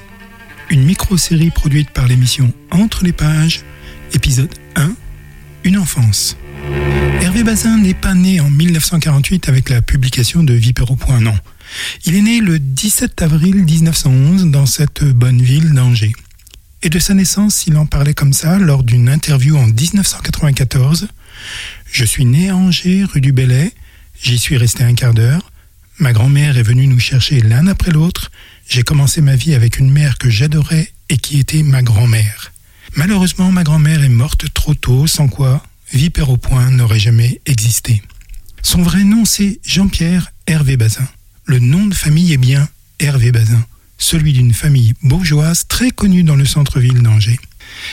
[0.73, 3.61] une micro-série produite par l'émission Entre les pages,
[4.15, 4.95] épisode 1,
[5.65, 6.35] Une enfance.
[7.21, 11.37] Hervé Bazin n'est pas né en 1948 avec la publication de Vipère au point, non.
[12.05, 16.15] Il est né le 17 avril 1911 dans cette bonne ville d'Angers.
[16.81, 21.07] Et de sa naissance, il en parlait comme ça lors d'une interview en 1994.
[21.91, 23.71] Je suis né à Angers, rue du Bellay.
[24.19, 25.51] J'y suis resté un quart d'heure.
[25.99, 28.31] Ma grand-mère est venue nous chercher l'un après l'autre.
[28.67, 32.51] J'ai commencé ma vie avec une mère que j'adorais et qui était ma grand-mère.
[32.95, 38.01] Malheureusement, ma grand-mère est morte trop tôt, sans quoi Vipère au point n'aurait jamais existé.
[38.61, 41.07] Son vrai nom, c'est Jean-Pierre Hervé Bazin.
[41.45, 42.67] Le nom de famille est bien
[42.99, 43.63] Hervé Bazin,
[43.97, 47.39] celui d'une famille bourgeoise très connue dans le centre-ville d'Angers.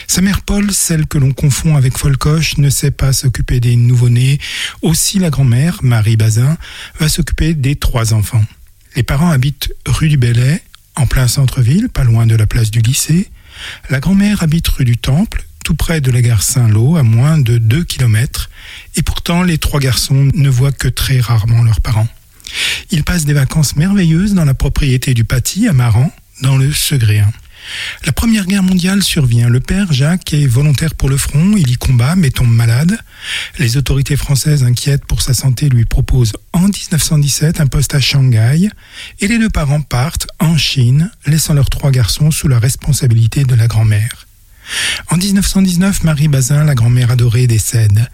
[0.07, 4.39] Sa mère Paul, celle que l'on confond avec Folcoche, ne sait pas s'occuper des nouveau-nés.
[4.81, 6.57] Aussi la grand-mère, Marie Bazin,
[6.99, 8.45] va s'occuper des trois enfants.
[8.95, 10.61] Les parents habitent rue du Bellay,
[10.95, 13.29] en plein centre-ville, pas loin de la place du lycée.
[13.89, 17.57] La grand-mère habite rue du Temple, tout près de la gare Saint-Lô, à moins de
[17.57, 18.49] 2 kilomètres.
[18.97, 22.07] Et pourtant, les trois garçons ne voient que très rarement leurs parents.
[22.89, 27.31] Ils passent des vacances merveilleuses dans la propriété du Paty, à Maran, dans le Segréen.
[28.05, 29.49] La Première Guerre mondiale survient.
[29.49, 32.97] Le père Jacques est volontaire pour le front, il y combat mais tombe malade.
[33.59, 38.69] Les autorités françaises inquiètes pour sa santé lui proposent en 1917 un poste à Shanghai
[39.19, 43.55] et les deux parents partent en Chine, laissant leurs trois garçons sous la responsabilité de
[43.55, 44.27] la grand-mère.
[45.09, 48.07] En 1919, Marie Bazin, la grand-mère adorée, décède.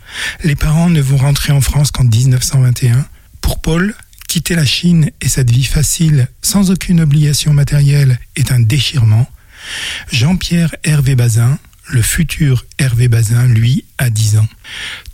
[0.43, 3.05] Les parents ne vont rentrer en France qu'en 1921.
[3.41, 3.93] Pour Paul,
[4.27, 9.27] quitter la Chine et cette vie facile, sans aucune obligation matérielle, est un déchirement.
[10.11, 11.57] Jean-Pierre Hervé Bazin,
[11.89, 14.47] le futur Hervé Bazin, lui, a 10 ans.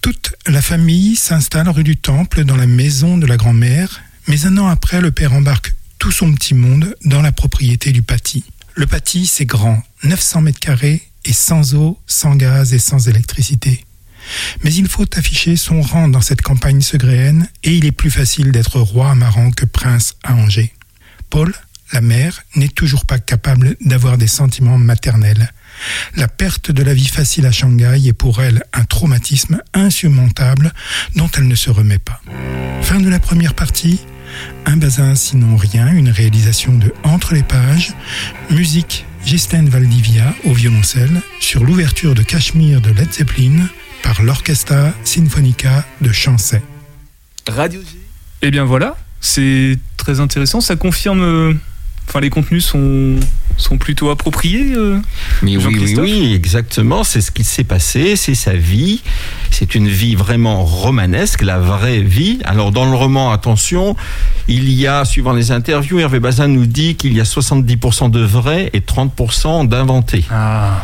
[0.02, 4.58] Toute la famille s'installe rue du Temple dans la maison de la grand-mère, mais un
[4.58, 8.44] an après, le père embarque tout son petit monde dans la propriété du Paty.
[8.76, 13.86] Le Paty, c'est grand, 900 mètres carrés et sans eau, sans gaz et sans électricité.
[14.64, 18.52] Mais il faut afficher son rang dans cette campagne segréenne et il est plus facile
[18.52, 20.74] d'être roi à Maran que prince à Angers.
[21.30, 21.54] Paul,
[21.94, 25.52] la mère, n'est toujours pas capable d'avoir des sentiments maternels.
[26.16, 30.74] La perte de la vie facile à Shanghai est pour elle un traumatisme insurmontable
[31.16, 32.22] dont elle ne se remet pas.
[32.82, 34.00] Fin de la première partie.
[34.66, 37.94] Un bazin sinon rien, une réalisation de Entre les pages.
[38.50, 43.68] Musique Ghislaine Valdivia au violoncelle sur l'ouverture de Cachemire de Led Zeppelin
[44.02, 46.62] par l'Orchestra Sinfonica de Chancey.
[47.48, 47.88] Radio G.
[48.42, 50.60] Eh bien voilà, c'est très intéressant.
[50.60, 51.60] Ça confirme.
[52.08, 53.16] Enfin, les contenus sont,
[53.58, 54.74] sont plutôt appropriés.
[54.76, 55.00] euh,
[55.42, 57.04] Mais oui, oui, oui, exactement.
[57.04, 59.02] C'est ce qui s'est passé, c'est sa vie.
[59.50, 62.40] C'est une vie vraiment romanesque, la vraie vie.
[62.46, 63.96] Alors, dans le roman, attention,
[64.48, 68.20] il y a, suivant les interviews, Hervé Bazin nous dit qu'il y a 70% de
[68.20, 70.24] vrai et 30% d'inventé.
[70.32, 70.84] Ah.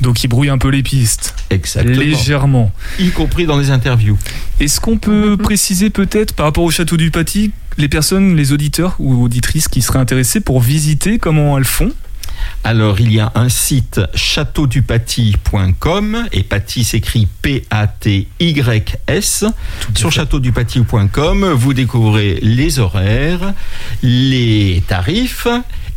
[0.00, 1.96] Donc il brouille un peu les pistes, Exactement.
[1.96, 2.72] légèrement.
[2.98, 4.18] Y compris dans les interviews.
[4.60, 8.96] Est-ce qu'on peut préciser peut-être par rapport au château du Paty, les personnes, les auditeurs
[8.98, 11.92] ou auditrices qui seraient intéressés pour visiter, comment elles font?
[12.62, 19.44] Alors, il y a un site châteaudupaty.com et Paty s'écrit P-A-T-Y-S.
[19.94, 23.52] Sur châteaudupaty.com, vous découvrez les horaires,
[24.02, 25.46] les tarifs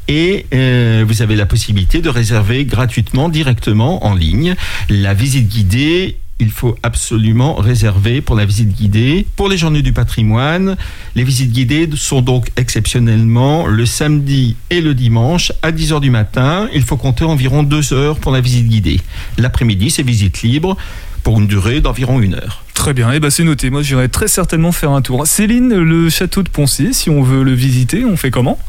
[0.07, 4.55] et euh, vous avez la possibilité de réserver gratuitement, directement en ligne.
[4.89, 9.25] La visite guidée, il faut absolument réserver pour la visite guidée.
[9.35, 10.77] Pour les journées du patrimoine,
[11.15, 16.69] les visites guidées sont donc exceptionnellement le samedi et le dimanche à 10h du matin.
[16.73, 18.99] Il faut compter environ 2 heures pour la visite guidée.
[19.37, 20.77] L'après-midi, c'est visite libre
[21.23, 22.63] pour une durée d'environ une heure.
[22.73, 23.71] Très bien, et ben c'est noté.
[23.71, 25.25] Moi, j'irai très certainement faire un tour.
[25.25, 28.59] Céline, le château de Poncé, si on veut le visiter, on fait comment?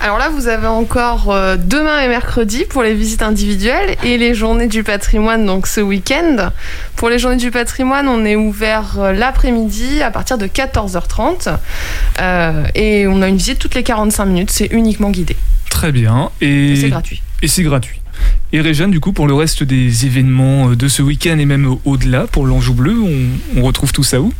[0.00, 4.32] Alors là, vous avez encore euh, demain et mercredi pour les visites individuelles et les
[4.32, 6.50] journées du patrimoine, donc ce week-end.
[6.94, 11.56] Pour les journées du patrimoine, on est ouvert euh, l'après-midi à partir de 14h30
[12.20, 15.36] euh, et on a une visite toutes les 45 minutes, c'est uniquement guidé.
[15.68, 16.30] Très bien.
[16.40, 17.20] Et, Et c'est gratuit.
[17.42, 18.00] Et c'est gratuit.
[18.52, 22.26] Et Réjeanne, du coup, pour le reste des événements de ce week-end et même au-delà,
[22.28, 24.32] pour l'Anjou Bleu, on, on retrouve tout ça où?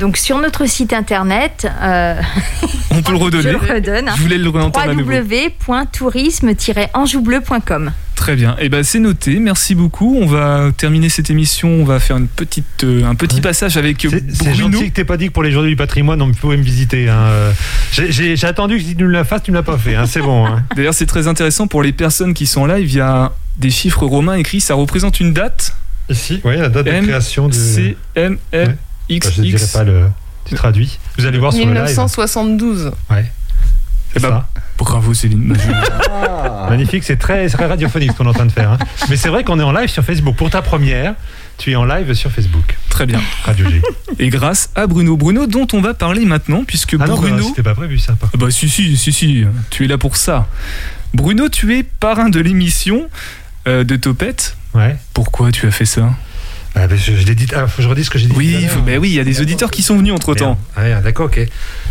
[0.00, 2.20] Donc sur notre site internet, euh,
[2.90, 7.92] On peut le je redonner le redonne, Je voulais le réentendre www.tourisme-anjoubbleu.com.
[8.16, 8.56] Très bien.
[8.58, 9.38] Et ben c'est noté.
[9.38, 10.16] Merci beaucoup.
[10.20, 11.68] On va terminer cette émission.
[11.68, 14.72] On va faire une petite, euh, un petit passage avec euh, C'est c'est Bruno.
[14.78, 17.08] gentil que t'aies pas dit que pour les journées du patrimoine, on pouvait me visiter.
[17.08, 17.28] hein.
[17.92, 19.94] J'ai j'ai- j'ai attendu que si tu me la fasses, tu me l'as pas fait.
[19.94, 20.06] hein.
[20.06, 20.46] C'est bon.
[20.46, 20.64] hein.
[20.76, 22.88] D'ailleurs, c'est très intéressant pour les personnes qui sont en live.
[22.90, 24.60] Il y a des chiffres romains écrits.
[24.62, 25.74] Ça représente une date?
[26.08, 27.54] Ici, oui, la date de création de.
[27.54, 28.38] C M
[29.08, 29.72] X Enfin, je ne dirai X.
[29.72, 30.08] pas le.
[30.44, 30.98] Tu traduis.
[31.18, 31.82] Vous allez voir sur le live.
[31.82, 32.92] 1972.
[33.10, 33.24] Ouais.
[34.14, 34.48] Eh ben, Ça.
[34.78, 35.56] bravo Céline.
[36.70, 38.70] Magnifique, c'est très, c'est très radiophonique ce qu'on est en train de faire.
[38.72, 38.78] hein.
[39.10, 40.36] Mais c'est vrai qu'on est en live sur Facebook.
[40.36, 41.14] Pour ta première,
[41.58, 42.76] tu es en live sur Facebook.
[42.88, 43.20] Très bien.
[43.44, 43.82] Radio G.
[44.18, 45.16] Et grâce à Bruno.
[45.16, 47.44] Bruno, dont on va parler maintenant, puisque Ah non, bah, Bruno.
[47.44, 48.14] c'était pas prévu ça.
[48.14, 50.46] par Ah Bah si, si, si, si, tu es là pour ça.
[51.12, 53.08] Bruno, tu es parrain de l'émission
[53.68, 54.56] euh, de Topette.
[54.74, 54.96] Ouais.
[55.14, 56.10] Pourquoi tu as fait ça?
[56.78, 57.46] Ah, je je l'ai dit.
[57.54, 58.34] Ah, faut que je redise ce que j'ai dit.
[58.36, 60.58] Oui, bah oui, il y a des auditeurs qui sont venus entre-temps.
[60.76, 60.96] Merde.
[60.96, 61.40] Ouais, d'accord, ok.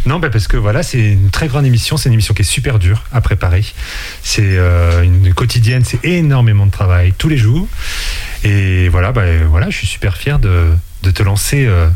[0.05, 1.97] Non, bah, parce que voilà, c'est une très grande émission.
[1.97, 3.65] C'est une émission qui est super dure à préparer.
[4.21, 7.67] C'est euh, une quotidienne, c'est énormément de travail tous les jours.
[8.43, 10.67] Et voilà, bah, voilà, je suis super fier de,
[11.01, 11.65] de te lancer.
[11.65, 11.87] euh,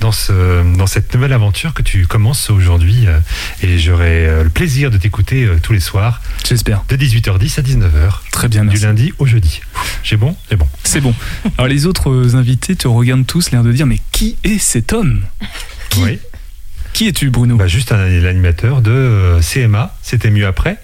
[0.00, 3.18] dans, ce, dans cette nouvelle aventure que tu commences aujourd'hui euh,
[3.62, 6.82] et j'aurai euh, le plaisir de t'écouter euh, tous les soirs J'espère.
[6.88, 8.84] de 18h10 à 19h Très bien, du merci.
[8.84, 9.60] lundi au jeudi.
[10.02, 10.34] J'ai bon?
[10.48, 10.66] C'est bon.
[10.84, 11.14] C'est bon.
[11.58, 15.22] Alors les autres invités te regardent tous, l'air de dire, mais qui est cet homme?
[15.90, 16.18] Qui Oui.
[16.92, 17.56] Qui es-tu, Bruno?
[17.56, 20.78] Bah, juste l'animateur de CMA, c'était mieux après,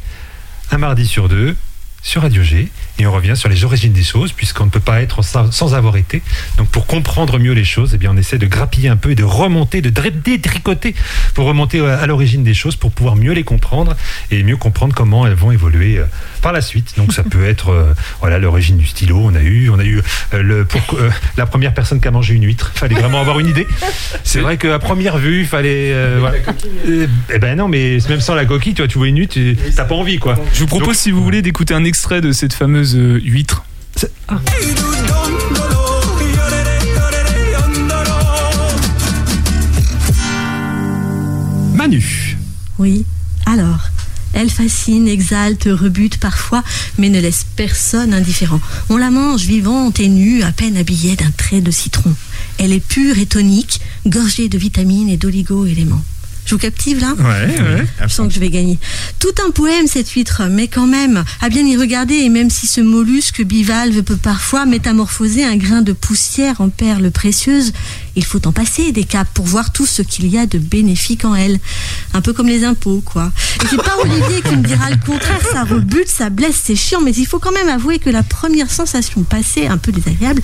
[0.71, 1.57] un mardi sur deux,
[2.03, 2.69] sur Radio G,
[2.99, 5.75] et on revient sur les origines des choses, puisqu'on ne peut pas être sans, sans
[5.75, 6.23] avoir été.
[6.59, 9.15] Donc pour comprendre mieux les choses, eh bien, on essaie de grappiller un peu et
[9.15, 10.95] de remonter, de détricoter,
[11.35, 13.95] pour remonter à, à l'origine des choses, pour pouvoir mieux les comprendre,
[14.31, 16.05] et mieux comprendre comment elles vont évoluer euh,
[16.43, 16.95] par la suite.
[16.97, 20.01] Donc ça peut être euh, voilà l'origine du stylo, on a eu, on a eu
[20.35, 23.39] euh, le, pour, euh, la première personne qui a mangé une huître, fallait vraiment avoir
[23.41, 23.67] une idée.
[24.25, 25.93] C'est vrai qu'à première vue, il fallait...
[25.93, 26.39] euh, voilà.
[26.89, 29.35] Euh, eh ben non, mais même sans la coquille, tu vois, tu vois une huître,
[29.35, 30.39] tu- t'as pas envie, quoi.
[30.55, 33.65] Je vous propose, Donc- si vous voulez, d'écouter un extrait de cette fameuse euh, huître.
[41.75, 42.37] Manu.
[42.79, 43.05] Oui.
[43.47, 43.91] Alors,
[44.33, 46.63] elle fascine, exalte, rebute parfois,
[46.99, 48.61] mais ne laisse personne indifférent.
[48.91, 52.15] On la mange vivante et nue, à peine habillée d'un trait de citron.
[52.59, 56.05] Elle est pure et tonique, gorgée de vitamines et d'oligo-éléments.
[56.47, 57.87] Je vous captive là Ouais, ouais.
[58.03, 58.79] Je sens que je vais gagner.
[59.19, 62.69] Tout un poème cette huître, mais quand même, à bien y regarder, et même si
[62.69, 67.73] ce mollusque bivalve peut parfois métamorphoser un grain de poussière en perles précieuses,
[68.15, 71.25] il faut en passer des caps pour voir tout ce qu'il y a de bénéfique
[71.25, 71.59] en elle.
[72.15, 73.33] Un peu comme les impôts, quoi.
[73.65, 77.01] Et c'est pas Olivier qui me dira le contraire, ça rebute, ça blesse, c'est chiant,
[77.01, 80.41] mais il faut quand même avouer que la première sensation passée, un peu désagréable,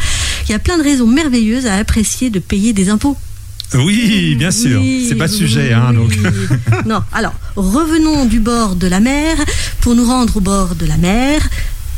[0.48, 3.16] il y a plein de raisons merveilleuses à apprécier de payer des impôts.
[3.74, 4.80] Oui, bien sûr.
[4.80, 6.16] Oui, c'est pas oui, sujet, hein, donc.
[6.86, 9.36] non, alors, revenons du bord de la mer
[9.80, 11.48] pour nous rendre au bord de la mer.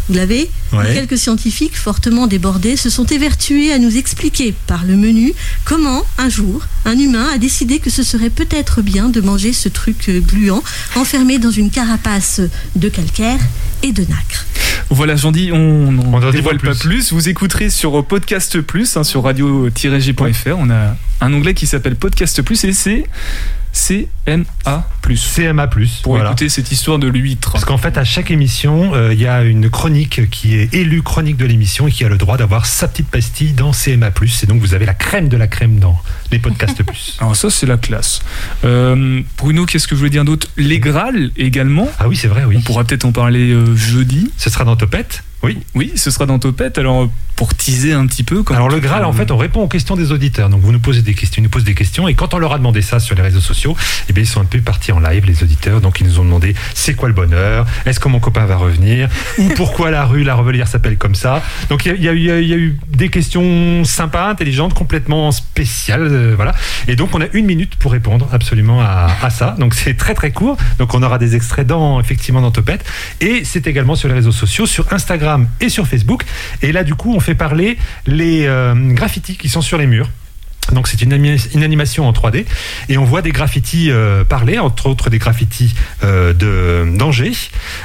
[0.09, 0.93] Vous l'avez Ouais.
[0.93, 5.33] Quelques scientifiques fortement débordés se sont évertués à nous expliquer par le menu
[5.65, 9.69] comment, un jour, un humain a décidé que ce serait peut-être bien de manger ce
[9.69, 10.63] truc gluant
[10.97, 12.41] enfermé dans une carapace
[12.75, 13.39] de calcaire
[13.83, 14.47] et de nacre.
[14.91, 16.89] Voilà, j'en dis, on n'en dévoile pas plus.
[16.89, 17.13] plus.
[17.13, 20.57] Vous écouterez sur Podcast Plus, hein, sur radio-g.fr.
[20.59, 22.73] On a un onglet qui s'appelle Podcast Plus et
[23.73, 25.35] c'est CMA Plus.
[25.35, 25.67] CMA+.
[26.03, 26.31] Pour voilà.
[26.31, 27.53] écouter cette histoire de l'huître.
[27.53, 31.03] Parce qu'en fait, à chaque émission, euh, il y a une chronique qui est élue
[31.03, 34.11] chronique de l'émission et qui a le droit d'avoir sa petite pastille dans CMA+.
[34.43, 36.01] Et donc, vous avez la crème de la crème dans
[36.33, 37.17] les podcasts plus.
[37.21, 38.21] Alors ça, c'est la classe.
[38.65, 40.49] Euh, Bruno, qu'est-ce que je voulais dire d'autre?
[40.57, 41.91] Les Graal également?
[41.99, 42.57] Ah oui, c'est vrai, oui.
[42.59, 44.31] On pourra peut-être en parler euh, jeudi.
[44.37, 45.23] Ce sera dans Topette?
[45.43, 45.59] Oui.
[45.75, 46.79] Oui, ce sera dans Topette.
[46.79, 48.45] Alors, pour teaser un petit peu.
[48.51, 50.49] Alors le Graal, en fait, on répond aux questions des auditeurs.
[50.49, 52.53] Donc vous nous posez des questions, ils nous posent des questions, et quand on leur
[52.53, 53.77] a demandé ça sur les réseaux sociaux,
[54.09, 55.81] eh sont un peu partis en live, les auditeurs.
[55.81, 59.09] Donc ils nous ont demandé c'est quoi le bonheur, est-ce que mon copain va revenir,
[59.39, 61.43] ou pourquoi la rue La Revelière s'appelle comme ça?
[61.69, 66.55] Donc il y a, eu- des questions sympas, intelligentes, complètement spéciales, euh, voilà.
[66.87, 69.57] Et donc on a une minute pour répondre absolument à, à ça.
[69.59, 70.57] Donc c'est très très court.
[70.79, 72.85] Donc on aura des extraits dans effectivement dans Topette,
[73.21, 76.25] et c'est également sur les réseaux sociaux, sur Instagram et sur Facebook.
[76.63, 80.09] Et là du coup on fait parler les euh, graffitis qui sont sur les murs.
[80.75, 82.45] Donc c'est une, anima- une animation en 3D
[82.89, 87.33] et on voit des graffitis euh, parler, entre autres des graffitis euh, de d'Angers.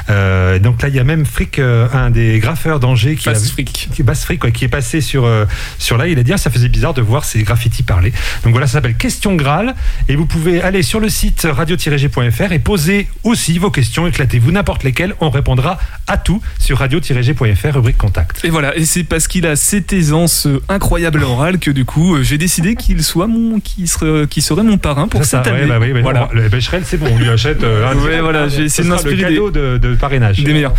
[0.09, 3.51] Euh, donc là il y a même Frick, euh, un des graffeurs d'Angers qui, Bass
[3.51, 3.89] Frick.
[3.93, 5.29] qui, Bass Frick, ouais, qui est passé sur
[5.77, 6.07] sur là.
[6.07, 8.11] Il a dit ah, ça faisait bizarre de voir ces graffitis parler.
[8.43, 9.75] Donc voilà, ça s'appelle Question Graal
[10.07, 14.07] et vous pouvez aller sur le site radio-g.fr et poser aussi vos questions.
[14.07, 15.77] Éclatez-vous n'importe lesquelles, on répondra
[16.07, 18.43] à tout sur radio-g.fr rubrique contact.
[18.43, 22.37] Et voilà, et c'est parce qu'il a cette aisance incroyable orale que du coup j'ai
[22.37, 25.59] décidé qu'il soit mon, qu'il serait, qu'il serait mon parrain pour C'est ça, cette ouais,
[25.59, 25.69] année.
[25.69, 26.21] bah oui, mais voilà.
[26.21, 28.89] non, le Becherel, c'est bon, on lui achète euh, un Ouais, voilà, j'ai essayé de
[28.93, 30.39] m'inspirer cadeau de, de parrainage.
[30.43, 30.73] Des meilleurs.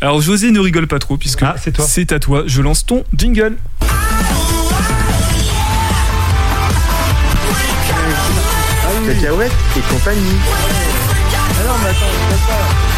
[0.00, 1.84] Alors José ne rigole pas trop puisque Ah, c'est toi.
[1.88, 2.42] c'est à toi.
[2.46, 3.56] Je lance ton jingle.
[9.06, 10.38] Cacahuètes et compagnie.
[11.60, 12.91] Alors, mais attends, je pas.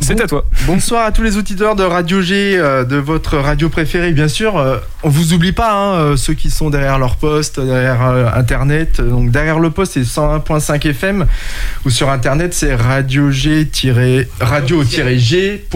[0.00, 0.44] C'est à toi.
[0.66, 4.56] Bonsoir à tous les auditeurs de Radio G, euh, de votre radio préférée, bien sûr.
[4.56, 8.26] Euh, on vous oublie pas, hein, euh, ceux qui sont derrière leur poste, derrière euh,
[8.34, 9.00] Internet.
[9.00, 11.26] Donc derrière le poste, c'est 101.5 FM,
[11.84, 13.68] ou sur Internet, c'est radio G
[14.40, 15.66] radio-g.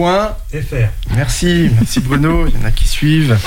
[0.51, 1.15] FR.
[1.15, 3.37] Merci, merci Bruno, il y en a qui suivent.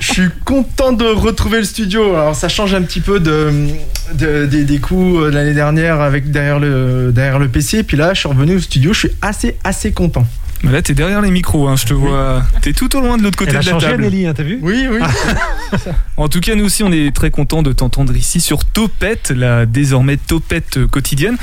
[0.00, 2.14] Je suis content de retrouver le studio.
[2.14, 3.68] Alors ça change un petit peu de,
[4.14, 7.84] de- des, coups de l'année dernière avec derrière le, derrière le PC.
[7.84, 10.26] Puis là, je suis revenu au studio, je suis assez, assez content.
[10.62, 12.42] Bah Là t'es derrière les micros, hein, je te vois.
[12.60, 14.02] T'es tout au loin de l'autre côté Elle a de la changé, table.
[14.02, 15.00] Nelly, hein, t'as vu Oui, oui.
[16.16, 19.66] En tout cas, nous aussi, on est très content de t'entendre ici sur Topette, la
[19.66, 21.36] désormais Topette quotidienne.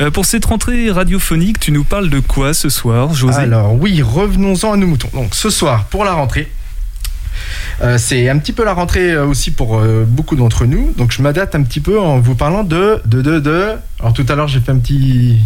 [0.00, 3.38] Euh, pour cette rentrée radiophonique, tu nous parles de quoi ce soir, José?
[3.38, 5.10] Alors oui, revenons-en à nos moutons.
[5.14, 6.50] Donc ce soir, pour la rentrée,
[7.82, 10.92] euh, c'est un petit peu la rentrée euh, aussi pour euh, beaucoup d'entre nous.
[10.96, 13.00] Donc je m'adapte un petit peu en vous parlant de...
[13.04, 13.72] de, de, de...
[14.00, 15.38] Alors tout à l'heure, j'ai fait un petit...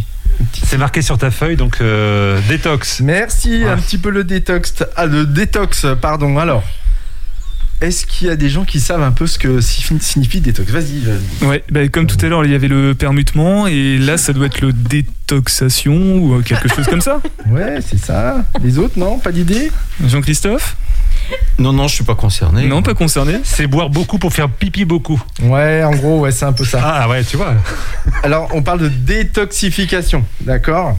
[0.65, 3.01] C'est marqué sur ta feuille, donc euh, détox.
[3.01, 3.69] Merci, Ouais.
[3.71, 4.75] un petit peu le détox.
[4.97, 6.39] Ah, le détox, pardon.
[6.39, 6.63] Alors,
[7.81, 10.71] est-ce qu'il y a des gens qui savent un peu ce que si- signifie détox?
[10.71, 11.47] Vas-y, vas-y.
[11.47, 14.47] Ouais, bah, comme tout à l'heure, il y avait le permutement, et là, ça doit
[14.47, 17.21] être le détoxation ou euh, quelque chose comme ça.
[17.51, 18.45] Ouais, c'est ça.
[18.63, 19.19] Les autres, non?
[19.19, 19.73] Pas d'idée?
[20.07, 20.77] Jean-Christophe?
[21.59, 22.67] Non, non, je suis pas concerné.
[22.67, 23.41] Non, pas concerné.
[23.45, 25.21] C'est boire beaucoup pour faire pipi beaucoup.
[25.43, 26.81] Ouais, en gros, ouais, c'est un peu ça.
[26.83, 27.55] Ah ouais, tu vois.
[28.23, 30.99] Alors, on parle de détoxification, d'accord?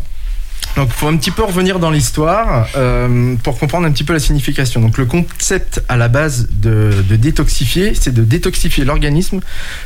[0.76, 4.20] Donc, faut un petit peu revenir dans l'histoire euh, pour comprendre un petit peu la
[4.20, 4.80] signification.
[4.80, 9.42] Donc, le concept à la base de, détoxifier, c'est de détoxifier l'organisme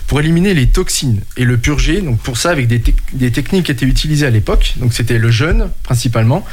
[0.08, 2.02] pour éliminer les toxines et le purger.
[2.02, 4.74] Donc, pour ça, avec des techniques qui étaient utilisées à l'époque.
[4.78, 6.46] Donc, c'était le jeûne principalement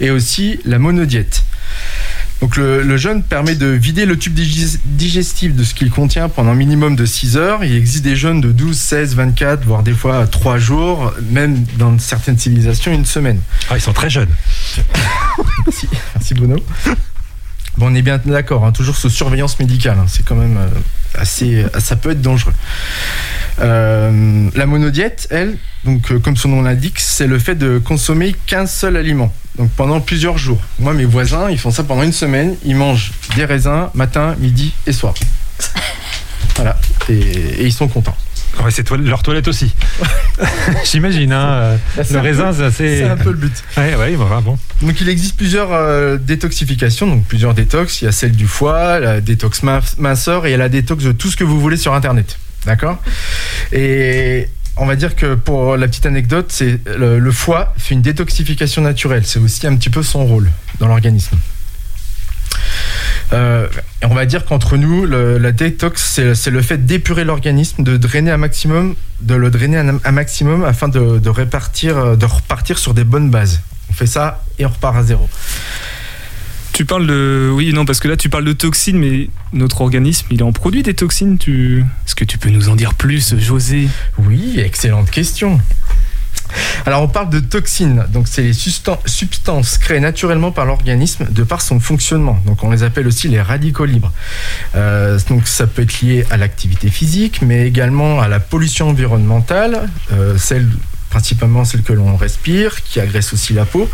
[0.00, 1.42] et aussi la monodiète.
[2.40, 6.54] Donc le, le jeûne permet de vider le tube digestif de ce qu'il contient pendant
[6.54, 7.64] minimum de 6 heures.
[7.64, 11.98] Il existe des jeûnes de 12, 16, 24, voire des fois 3 jours, même dans
[11.98, 13.40] certaines civilisations une semaine.
[13.70, 14.30] Ah, ils sont très jeunes.
[15.66, 16.56] Merci, merci Bruno.
[17.76, 19.98] Bon, on est bien d'accord, hein, toujours sous surveillance médicale.
[20.00, 20.68] hein, c'est quand même euh,
[21.20, 22.54] assez, ça peut être dangereux.
[23.60, 28.34] Euh, la monodiète, elle, donc euh, comme son nom l'indique, c'est le fait de consommer
[28.46, 29.32] qu'un seul aliment.
[29.58, 30.60] Donc pendant plusieurs jours.
[30.78, 32.54] Moi, mes voisins, ils font ça pendant une semaine.
[32.64, 35.14] Ils mangent des raisins matin, midi et soir.
[36.56, 36.76] Voilà.
[37.08, 38.16] Et, et ils sont contents.
[38.64, 39.72] Ouais, c'est toi- leur toilette aussi.
[40.84, 41.48] J'imagine, hein.
[41.52, 42.98] euh, C'est Le raisin, c'est assez.
[42.98, 43.52] C'est un peu le but.
[43.76, 44.58] Ouais, ouais, bah, bon.
[44.82, 48.02] Donc il existe plusieurs euh, détoxifications, donc plusieurs détox.
[48.02, 50.68] Il y a celle du foie, la détox min- minceur et il y a la
[50.68, 52.38] détox de tout ce que vous voulez sur Internet.
[52.66, 52.98] D'accord?
[53.72, 54.48] Et
[54.78, 59.24] on va dire que pour la petite anecdote, c'est le, foie fait une détoxification naturelle.
[59.24, 61.36] C'est aussi un petit peu son rôle dans l'organisme.
[63.32, 63.68] Euh,
[64.02, 68.30] on va dire qu'entre nous, la détox, c'est le fait d'épurer l'organisme, de le drainer
[68.30, 73.60] un, maximum afin de, de repartir sur des bonnes bases.
[73.90, 75.28] On fait ça et on repart à zéro.
[76.78, 77.50] Tu parles de.
[77.52, 80.84] Oui, non, parce que là, tu parles de toxines, mais notre organisme, il en produit
[80.84, 81.36] des toxines.
[81.36, 81.84] Tu...
[82.06, 83.88] Est-ce que tu peux nous en dire plus, José?
[84.16, 85.60] Oui, excellente question.
[86.86, 91.42] Alors on parle de toxines, donc c'est les sustan- substances créées naturellement par l'organisme de
[91.42, 92.40] par son fonctionnement.
[92.46, 94.12] Donc on les appelle aussi les radicaux libres.
[94.74, 99.90] Euh, donc ça peut être lié à l'activité physique, mais également à la pollution environnementale,
[100.12, 100.68] euh, celle
[101.10, 103.88] principalement celle que l'on respire, qui agresse aussi la peau,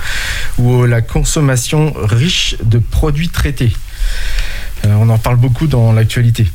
[0.58, 3.72] ou la consommation riche de produits traités.
[4.84, 6.46] Euh, on en parle beaucoup dans l'actualité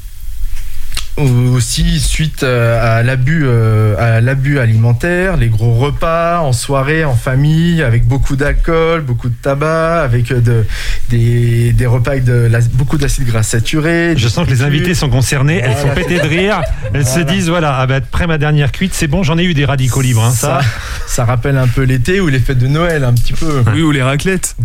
[1.23, 7.15] aussi suite euh, à l'abus euh, à l'abus alimentaire, les gros repas en soirée, en
[7.15, 10.65] famille, avec beaucoup d'alcool, beaucoup de tabac, avec euh, de,
[11.09, 14.13] des, des repas avec de la- beaucoup d'acides gras saturés.
[14.17, 16.61] Je sens que les invités sont concernés, elles sont pétées de rire,
[16.93, 19.53] elles se disent voilà, ah bah, après ma dernière cuite, c'est bon, j'en ai eu
[19.53, 20.23] des radicaux libres.
[20.23, 20.67] hein, ça, ça,
[21.07, 23.63] ça rappelle un peu l'été ou les fêtes de Noël, un petit peu.
[23.73, 24.55] Oui, ou les raclettes.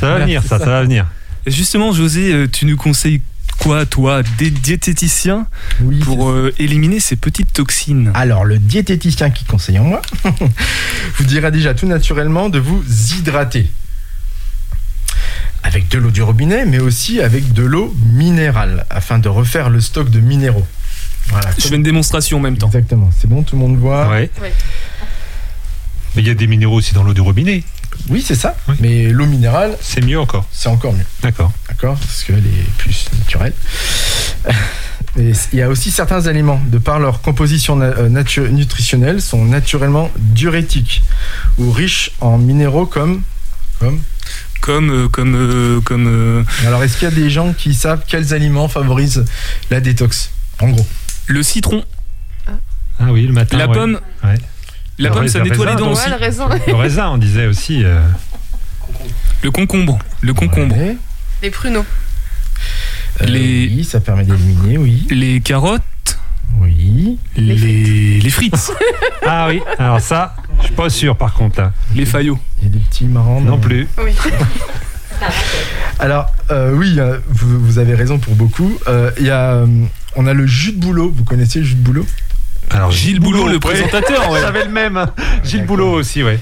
[0.00, 1.06] ça va venir, ça, ça va venir.
[1.44, 3.20] Et justement, José, tu nous conseilles
[3.58, 5.46] quoi, toi, des diététiciens,
[5.80, 8.10] Oui, pour euh, éliminer ces petites toxines?
[8.14, 10.02] Alors, le diététicien qui conseille en moi
[11.16, 12.82] vous dira déjà tout naturellement de vous
[13.16, 13.70] hydrater.
[15.62, 19.80] Avec de l'eau du robinet, mais aussi avec de l'eau minérale, afin de refaire le
[19.80, 20.66] stock de minéraux.
[21.28, 22.66] Voilà, Je fais une démonstration en même temps.
[22.66, 24.08] Exactement, c'est bon, tout le monde voit?
[24.08, 24.28] Ouais.
[24.40, 24.52] Ouais.
[26.16, 27.62] Mais il y a des minéraux aussi dans l'eau du robinet.
[28.08, 28.56] Oui, c'est ça.
[28.68, 28.74] Oui.
[28.80, 30.46] Mais l'eau minérale, C'est mieux encore.
[30.52, 31.04] c'est encore mieux.
[31.22, 31.52] D'accord.
[31.68, 33.52] D'accord Parce qu'elle est plus naturelle.
[35.18, 39.44] Et il y a aussi certains aliments, de par leur composition euh, natu- nutritionnelle, sont
[39.44, 41.02] naturellement diurétiques
[41.58, 43.20] ou riches en minéraux comme.
[43.78, 44.00] comme?
[44.62, 46.46] Comme, euh, comme, euh, comme.
[46.66, 49.24] Alors, est-ce qu'il y a des gens qui savent quels aliments favorisent
[49.70, 50.30] la détox
[50.60, 50.86] En gros?
[51.26, 51.84] le citron,
[52.98, 53.58] Ah oui, le matin.
[53.58, 53.74] la ouais.
[53.74, 54.00] pomme.
[54.24, 54.38] Ouais.
[54.98, 55.92] La Le pomme, ça nettoie les dents donc.
[55.92, 56.04] aussi.
[56.04, 56.48] Ouais, le raisin.
[56.66, 57.82] Le raisin, on disait aussi.
[57.84, 58.00] euh,
[59.42, 59.98] Le concombre.
[60.20, 60.76] Le concombre.
[60.76, 60.96] Ouais.
[61.42, 61.84] Les pruneaux.
[63.20, 65.06] Euh, Les- Oui, ça permet d'éliminer, oui.
[65.10, 65.82] Les carottes.
[66.60, 67.18] Oui.
[67.36, 68.72] Les, les frites.
[69.24, 71.60] Ah oui, alors ça, je suis pas sûr par contre.
[71.60, 71.72] là.
[71.94, 72.38] les faillots.
[72.58, 73.40] Il y a des petits marrants.
[73.40, 73.86] Non dans- plus.
[74.04, 74.12] Oui.
[76.00, 78.76] Alors, euh, oui, euh, vous, vous avez raison pour beaucoup.
[78.88, 79.66] Euh, Il y a, euh,
[80.16, 81.12] on a le jus de bouleau.
[81.14, 82.04] Vous connaissez le jus de bouleau?
[82.70, 84.30] Alors Gilles Boulot, le présentateur.
[84.30, 84.40] ouais.
[84.40, 84.96] J'avais le même.
[84.96, 85.10] hein.
[85.44, 85.66] Gilles.
[85.66, 86.38] Boulot aussi, ouais.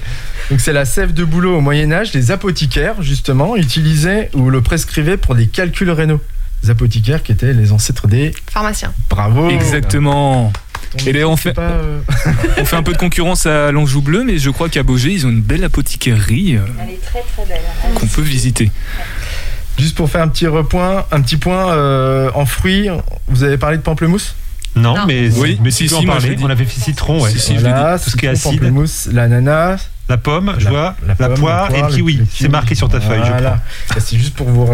[0.49, 2.13] Donc c'est la sève de bouleau au Moyen Âge.
[2.13, 6.21] Les apothicaires, justement, utilisaient ou le prescrivaient pour des calculs rénaux.
[6.63, 8.33] Les apothicaires qui étaient les ancêtres des...
[8.51, 8.93] Pharmacien.
[9.09, 10.51] Bravo Exactement.
[10.93, 11.99] On Et d'ailleurs, on fait- pas, euh,
[12.57, 15.25] On fait un peu de concurrence à l'Anjou Bleu, mais je crois qu'à Beaugé, ils
[15.25, 17.61] ont une belle apothicarie euh, Elle est très très belle.
[17.95, 18.71] qu'on peut visiter.
[19.79, 22.89] Juste pour faire un petit repoint, un petit point euh, en fruits,
[23.27, 24.35] vous avez parlé de pamplemousse?
[24.75, 25.05] Non, Non.
[25.05, 26.35] mais Oui, mais si, si, si, je l'ai parler.
[26.35, 26.43] dit.
[26.45, 27.29] On avait fait citron, ouais.
[27.31, 28.61] Si, si, Voilà, tout ce qui est acide.
[29.11, 32.21] l'ananas, La pomme, je la, vois, la la, pomme, poire la et le kiwi.
[32.33, 33.59] C'est marqué sur ta feuille, je Voilà.
[33.93, 34.67] Ça, C'est juste pour vous.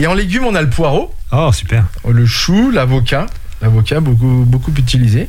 [0.00, 1.14] Et en légumes, on a le poireau.
[1.32, 1.84] Oh, super.
[2.08, 3.26] le chou, l'avocat.
[3.62, 5.28] L'avocat beaucoup, beaucoup utilisé.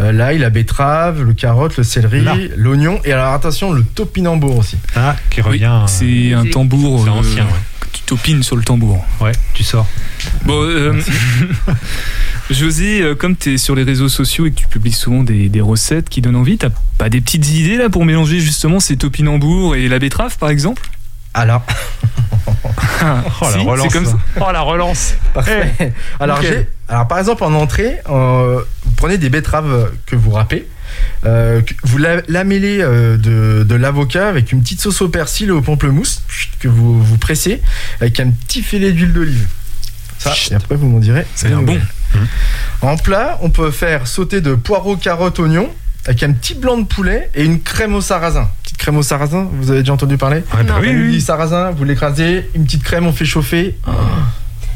[0.00, 2.98] Euh, l'ail, la betterave, le carotte, le céleri, l'oignon.
[3.04, 4.76] Et alors attention, le topinambour aussi.
[4.96, 5.64] Ah, qui Oui, revient.
[5.66, 7.50] euh, c'est un tambour c'est euh, ancien, ouais.
[7.92, 9.04] Tu topines sur le tambour.
[9.20, 9.86] Ouais, tu sors.
[10.44, 11.00] Bon, euh,
[12.50, 15.48] José, euh, comme tu es sur les réseaux sociaux et que tu publies souvent des,
[15.48, 18.96] des recettes qui donnent envie, t'as pas des petites idées là pour mélanger justement ces
[18.96, 20.82] topinambours et la betterave par exemple?
[21.34, 21.62] Alors,
[23.40, 23.86] Oh, Si, la relance.
[23.86, 24.18] c'est comme ça.
[24.40, 25.14] Oh, la relance.
[25.32, 25.92] parfait.
[26.18, 30.66] Alors, j'ai- alors, par exemple, en entrée, euh, vous prenez des betteraves que vous râpez.
[31.26, 35.52] Euh, vous la- lamellez euh, de, de l'avocat avec une petite sauce au persil et
[35.52, 36.22] au pamplemousse
[36.58, 37.60] que vous, vous pressez
[38.00, 39.46] avec un petit filet d'huile d'olive.
[40.18, 40.52] Ça, Chut.
[40.52, 41.26] et après vous m'en direz.
[41.34, 41.72] Ça a l'air des bon.
[41.74, 42.28] nouvelles.
[42.82, 45.70] En plat, on peut faire sauter de poireaux, carottes, oignons
[46.06, 48.48] avec un petit blanc de poulet et une crème au sarrasin.
[48.62, 50.80] Petite crème au sarrasin, vous avez déjà entendu parler Ouais, bah Non.
[50.80, 53.76] oui, sarrasin, vous l'écrasez, une petite crème, on fait chauffer.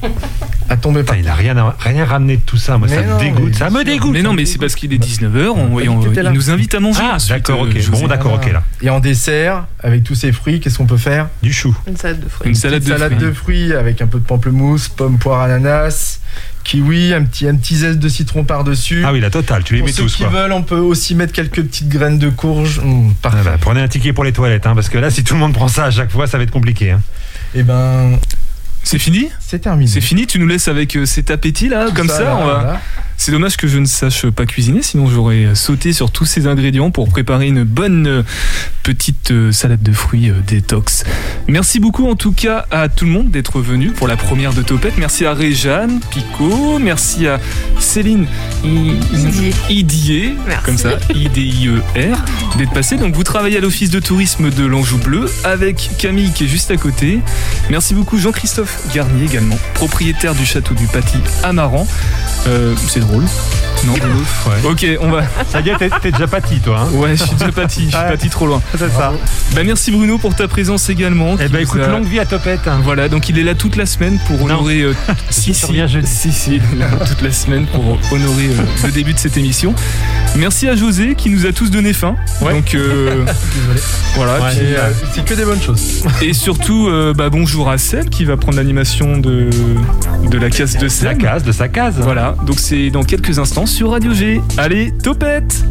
[0.70, 2.78] À tomber par il a rien, à- rien ramené de tout ça.
[2.78, 3.54] Moi, Mais ça non, me dégoûte.
[3.54, 4.12] Ça me dégoûte.
[4.14, 6.30] Mais non, mais c'est parce qu'il est 19h, on, on- T'étais il là.
[6.32, 7.00] nous invite à manger.
[7.02, 7.76] Ah, d'accord, euh, ok.
[7.76, 7.90] José.
[7.90, 8.62] Bon, d'accord, ok, là.
[8.80, 11.28] Et en dessert, avec tous ces fruits, qu'est-ce qu'on peut faire?
[11.42, 11.76] Du chou.
[11.86, 12.48] Une salade de fruits.
[12.48, 13.26] Une salade de salade fruits.
[13.26, 16.20] de fruits avec un peu de pamplemousse, pomme, poire, ananas,
[16.64, 19.02] kiwi, un petit, un petit zeste de citron par-dessus.
[19.06, 19.64] Ah oui, la totale.
[19.64, 20.32] Tu les Pour mets ceux tous, qui quoi.
[20.32, 22.78] veulent, on peut aussi mettre quelques petites graines de courge.
[22.78, 23.38] Hum, Ah parfait.
[23.44, 25.52] bah, prenez un ticket pour les toilettes, hein, parce que là, si tout le monde
[25.52, 26.90] prend ça à chaque fois, ça va être compliqué.
[26.92, 27.02] hein.
[27.54, 28.18] Et ben,
[28.84, 29.30] C'est fini?
[29.40, 29.90] C'est terminé.
[29.90, 32.80] C'est fini, tu nous laisses avec euh, cet appétit là, comme ça, là, on va-.
[33.16, 36.90] C'est dommage que je ne sache pas cuisiner, sinon j'aurais sauté sur tous ces ingrédients
[36.90, 38.22] pour préparer une bonne euh,
[38.82, 41.04] petite euh, salade de fruits euh, détox.
[41.48, 44.62] Merci beaucoup en tout cas à tout le monde d'être venu pour la première de
[44.62, 44.98] Topette.
[44.98, 47.40] Merci à Réjeanne Picot, merci à
[47.78, 48.26] Céline
[49.70, 50.34] Idier.
[50.64, 52.96] Comme ça, I-D-I-E-R, d'être passé.
[52.96, 56.70] Donc vous travaillez à l'office de tourisme de l'Anjou Bleu avec Camille qui est juste
[56.70, 57.20] à côté.
[57.70, 61.18] Merci beaucoup Jean-Christophe Garnier également, propriétaire du château du Paty.
[62.46, 63.24] Euh, c'est drôle.
[63.86, 64.70] Non, Ouais.
[64.70, 65.22] Ok, on va.
[65.50, 66.80] Ça y est, t'es- t'es déjà pâti, toi.
[66.88, 66.94] Hein.
[66.96, 68.08] Ouais, je suis déjà parti, je suis Ouais.
[68.08, 68.62] parti trop loin.
[68.78, 69.12] C'est ça.
[69.54, 71.34] Bah merci Bruno pour ta présence également.
[71.34, 72.66] Eh ben, nous écoute, a- longue vie à Topette.
[72.66, 72.80] hein.
[72.82, 74.80] Voilà, donc il est là toute la semaine pour honorer.
[74.82, 74.94] euh,
[75.30, 76.06] si, si, jeudi.
[76.06, 79.36] si, si, il est là toute la semaine pour honorer euh, le début de cette
[79.36, 79.74] émission.
[80.36, 82.16] Merci à José qui nous a tous donné faim.
[82.40, 82.52] Ouais.
[82.54, 83.24] Donc euh,
[83.54, 83.80] Désolé.
[84.16, 84.40] voilà.
[84.40, 84.50] Ouais.
[84.56, 86.04] puis, Et, euh, c'est que des bonnes choses.
[86.22, 89.50] et surtout, euh, bah, bonjour à Seb qui va prendre l'animation de,
[90.30, 91.18] de la case de La Seb.
[91.18, 91.94] case de sa case.
[91.98, 94.40] Voilà, donc c'est dans quelques instants sur Radio G.
[94.56, 95.64] Allez, topette